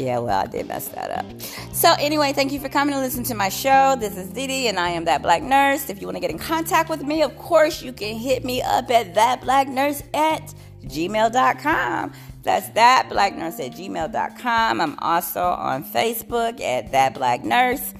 Yeah, 0.00 0.18
well, 0.18 0.40
I 0.40 0.46
did 0.46 0.66
mess 0.66 0.88
that 0.88 1.10
up. 1.10 1.26
So, 1.74 1.92
anyway, 1.98 2.32
thank 2.32 2.52
you 2.52 2.58
for 2.58 2.70
coming 2.70 2.94
to 2.94 3.00
listen 3.02 3.22
to 3.24 3.34
my 3.34 3.50
show. 3.50 3.96
This 4.00 4.16
is 4.16 4.30
Didi, 4.30 4.66
and 4.68 4.80
I 4.80 4.88
am 4.88 5.04
that 5.04 5.20
black 5.20 5.42
nurse. 5.42 5.90
If 5.90 6.00
you 6.00 6.06
want 6.06 6.16
to 6.16 6.20
get 6.20 6.30
in 6.30 6.38
contact 6.38 6.88
with 6.88 7.02
me, 7.02 7.20
of 7.20 7.36
course, 7.36 7.82
you 7.82 7.92
can 7.92 8.16
hit 8.16 8.42
me 8.42 8.62
up 8.62 8.90
at 8.90 9.14
thatblacknurse 9.14 10.02
at 10.16 10.54
gmail.com. 10.84 12.12
That's 12.42 12.70
that 12.70 13.10
black 13.10 13.36
nurse 13.36 13.60
at 13.60 13.72
gmail.com. 13.72 14.80
I'm 14.80 14.98
also 15.00 15.42
on 15.42 15.84
Facebook 15.84 16.62
at 16.62 16.92
that 16.92 17.12
black 17.12 17.44
nurse 17.44 17.92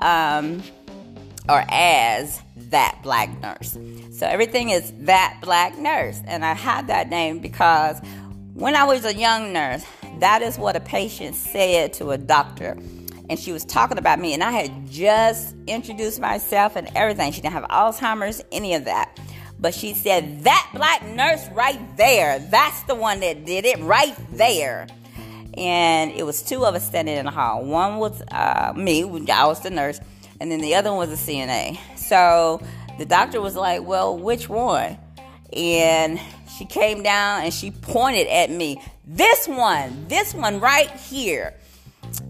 um, 0.00 0.62
or 1.46 1.62
as 1.68 2.40
that 2.70 3.00
black 3.02 3.38
nurse. 3.42 3.76
So 4.12 4.26
everything 4.26 4.70
is 4.70 4.94
that 5.00 5.40
black 5.42 5.76
nurse. 5.76 6.22
And 6.26 6.42
I 6.42 6.54
had 6.54 6.86
that 6.86 7.10
name 7.10 7.40
because 7.40 8.00
when 8.54 8.74
I 8.74 8.84
was 8.84 9.04
a 9.04 9.12
young 9.12 9.52
nurse, 9.52 9.84
that 10.20 10.42
is 10.42 10.58
what 10.58 10.76
a 10.76 10.80
patient 10.80 11.34
said 11.34 11.92
to 11.94 12.10
a 12.10 12.18
doctor. 12.18 12.76
And 13.30 13.38
she 13.38 13.52
was 13.52 13.64
talking 13.64 13.96
about 13.96 14.18
me, 14.18 14.34
and 14.34 14.42
I 14.42 14.50
had 14.50 14.90
just 14.90 15.54
introduced 15.66 16.20
myself 16.20 16.76
and 16.76 16.90
everything. 16.94 17.32
She 17.32 17.40
didn't 17.40 17.54
have 17.54 17.64
Alzheimer's, 17.64 18.42
any 18.52 18.74
of 18.74 18.84
that. 18.84 19.18
But 19.58 19.72
she 19.72 19.94
said, 19.94 20.44
That 20.44 20.70
black 20.74 21.02
nurse 21.06 21.48
right 21.52 21.96
there, 21.96 22.38
that's 22.38 22.82
the 22.82 22.94
one 22.94 23.20
that 23.20 23.46
did 23.46 23.64
it 23.64 23.78
right 23.78 24.14
there. 24.32 24.86
And 25.56 26.10
it 26.12 26.26
was 26.26 26.42
two 26.42 26.66
of 26.66 26.74
us 26.74 26.86
standing 26.86 27.16
in 27.16 27.24
the 27.24 27.30
hall. 27.30 27.64
One 27.64 27.96
was 27.96 28.20
uh, 28.30 28.72
me, 28.76 29.04
I 29.30 29.46
was 29.46 29.60
the 29.60 29.70
nurse, 29.70 30.00
and 30.40 30.50
then 30.50 30.60
the 30.60 30.74
other 30.74 30.90
one 30.90 31.08
was 31.08 31.12
a 31.12 31.30
CNA. 31.30 31.78
So 31.96 32.60
the 32.98 33.06
doctor 33.06 33.40
was 33.40 33.56
like, 33.56 33.82
Well, 33.86 34.18
which 34.18 34.48
one? 34.48 34.98
And 35.54 36.20
she 36.56 36.64
came 36.64 37.02
down 37.02 37.42
and 37.42 37.54
she 37.54 37.70
pointed 37.70 38.26
at 38.28 38.50
me. 38.50 38.82
This 39.06 39.46
one, 39.46 40.06
this 40.08 40.34
one 40.34 40.60
right 40.60 40.90
here. 40.90 41.54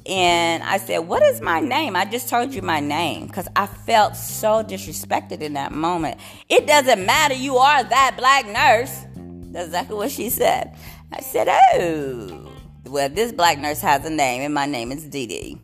And 0.06 0.62
I 0.62 0.78
said, 0.78 0.98
What 0.98 1.22
is 1.22 1.40
my 1.40 1.60
name? 1.60 1.96
I 1.96 2.04
just 2.04 2.28
told 2.28 2.54
you 2.54 2.62
my 2.62 2.80
name 2.80 3.26
because 3.26 3.48
I 3.56 3.66
felt 3.66 4.16
so 4.16 4.62
disrespected 4.62 5.40
in 5.40 5.54
that 5.54 5.72
moment. 5.72 6.20
It 6.48 6.66
doesn't 6.66 7.04
matter, 7.04 7.34
you 7.34 7.56
are 7.56 7.82
that 7.82 8.14
black 8.16 8.46
nurse. 8.46 9.04
That's 9.52 9.66
exactly 9.66 9.96
what 9.96 10.10
she 10.10 10.30
said. 10.30 10.76
I 11.12 11.20
said, 11.20 11.48
Oh, 11.48 12.50
well, 12.86 13.08
this 13.08 13.32
black 13.32 13.58
nurse 13.58 13.80
has 13.80 14.04
a 14.04 14.10
name, 14.10 14.42
and 14.42 14.52
my 14.52 14.66
name 14.66 14.92
is 14.92 15.04
Dee 15.04 15.26
Dee. 15.26 15.60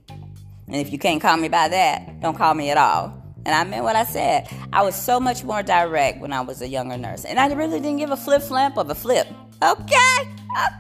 And 0.67 0.77
if 0.77 0.93
you 0.93 0.99
can't 0.99 1.21
call 1.21 1.37
me 1.37 1.49
by 1.49 1.69
that, 1.69 2.21
don't 2.21 2.37
call 2.37 2.55
me 2.55 2.71
at 2.71 2.79
all. 2.79 3.20
And 3.47 3.55
I 3.55 3.65
meant 3.65 3.85
what 3.85 3.97
I 3.97 4.05
said. 4.05 4.49
I 4.73 4.83
was 4.83 4.95
so 4.95 5.19
much 5.19 5.45
more 5.45 5.63
direct 5.63 6.21
when 6.21 6.33
I 6.33 6.43
was 6.43 6.61
a 6.61 6.69
younger 6.69 6.97
nurse. 6.97 7.25
And 7.25 7.39
I 7.39 7.53
really 7.53 7.81
didn't 7.81 7.99
give 7.99 8.11
a 8.11 8.17
flip 8.17 8.43
flamp 8.43 8.77
of 8.77 8.91
a 8.91 8.95
flip. 8.95 9.27
Okay? 9.63 10.29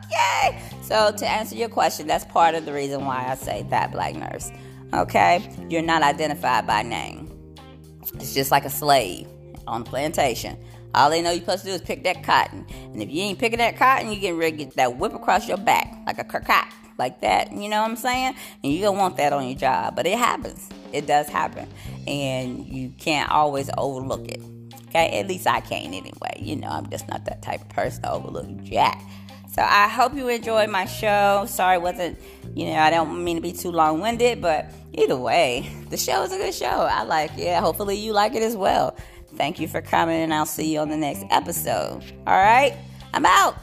Okay. 0.05 0.63
So, 0.83 1.13
to 1.17 1.29
answer 1.29 1.55
your 1.55 1.69
question, 1.69 2.07
that's 2.07 2.25
part 2.25 2.55
of 2.55 2.65
the 2.65 2.73
reason 2.73 3.05
why 3.05 3.27
I 3.29 3.35
say 3.37 3.65
that 3.71 3.93
black 3.93 4.15
nurse. 4.15 4.51
Okay? 4.93 5.49
You're 5.69 5.83
not 5.83 6.03
identified 6.03 6.67
by 6.67 6.83
name. 6.83 7.31
It's 8.15 8.35
just 8.35 8.51
like 8.51 8.65
a 8.65 8.71
slave 8.71 9.27
on 9.67 9.85
the 9.85 9.91
plantation. 9.91 10.57
All 10.95 11.11
they 11.11 11.23
know 11.23 11.31
you're 11.31 11.41
supposed 11.41 11.63
to 11.63 11.69
do 11.69 11.75
is 11.75 11.83
pick 11.83 12.03
that 12.05 12.25
cotton. 12.25 12.67
And 12.71 13.03
if 13.03 13.11
you 13.11 13.23
ain't 13.23 13.39
picking 13.39 13.59
that 13.59 13.77
cotton, 13.77 14.13
you 14.13 14.19
get 14.19 14.35
ready 14.35 14.57
to 14.57 14.65
get 14.65 14.75
that 14.75 14.97
whip 14.97 15.15
across 15.15 15.47
your 15.47 15.59
back 15.59 15.97
like 16.07 16.19
a 16.19 16.25
kerkot, 16.25 16.67
like 16.99 17.21
that. 17.21 17.53
You 17.53 17.69
know 17.69 17.83
what 17.83 17.91
I'm 17.91 17.97
saying? 17.97 18.35
And 18.65 18.73
you 18.73 18.81
don't 18.81 18.99
want 18.99 19.17
that 19.19 19.33
on 19.33 19.47
your 19.47 19.57
job. 19.57 19.95
But 19.95 20.07
it 20.07 20.19
happens. 20.19 20.69
It 20.93 21.07
does 21.07 21.29
happen. 21.29 21.69
And 22.07 22.67
you 22.67 22.93
can't 22.99 23.31
always 23.31 23.71
overlook 23.77 24.29
it. 24.29 24.41
Okay, 24.89 25.21
at 25.21 25.29
least 25.29 25.47
I 25.47 25.61
can't 25.61 25.95
anyway. 25.95 26.37
You 26.39 26.57
know, 26.57 26.69
I'm 26.69 26.91
just 26.91 27.09
not 27.09 27.25
that 27.27 27.43
type 27.43 27.61
of 27.61 27.69
person 27.69 28.03
to 28.03 28.13
overlook 28.13 28.63
Jack. 28.65 29.01
So 29.53 29.63
I 29.63 29.89
hope 29.89 30.15
you 30.15 30.29
enjoyed 30.29 30.71
my 30.71 30.85
show. 30.85 31.45
Sorry, 31.49 31.79
wasn't, 31.79 32.19
you 32.55 32.67
know, 32.67 32.79
I 32.79 32.91
don't 32.91 33.25
mean 33.25 33.37
to 33.37 33.43
be 33.43 33.53
too 33.53 33.71
long 33.71 34.01
winded, 34.01 34.41
but 34.41 34.71
either 34.93 35.17
way, 35.17 35.69
the 35.91 35.97
show 35.97 36.23
is 36.23 36.33
a 36.33 36.37
good 36.37 36.55
show. 36.55 36.67
I 36.67 37.03
like 37.03 37.37
it. 37.37 37.59
Hopefully, 37.59 37.97
you 37.97 38.13
like 38.13 38.35
it 38.35 38.43
as 38.43 38.57
well. 38.57 38.97
Thank 39.35 39.59
you 39.59 39.69
for 39.69 39.81
coming, 39.81 40.21
and 40.21 40.33
I'll 40.35 40.47
see 40.47 40.73
you 40.73 40.81
on 40.81 40.89
the 40.89 40.97
next 40.97 41.25
episode. 41.31 42.03
All 42.27 42.37
right, 42.37 42.77
I'm 43.13 43.27
out. 43.27 43.57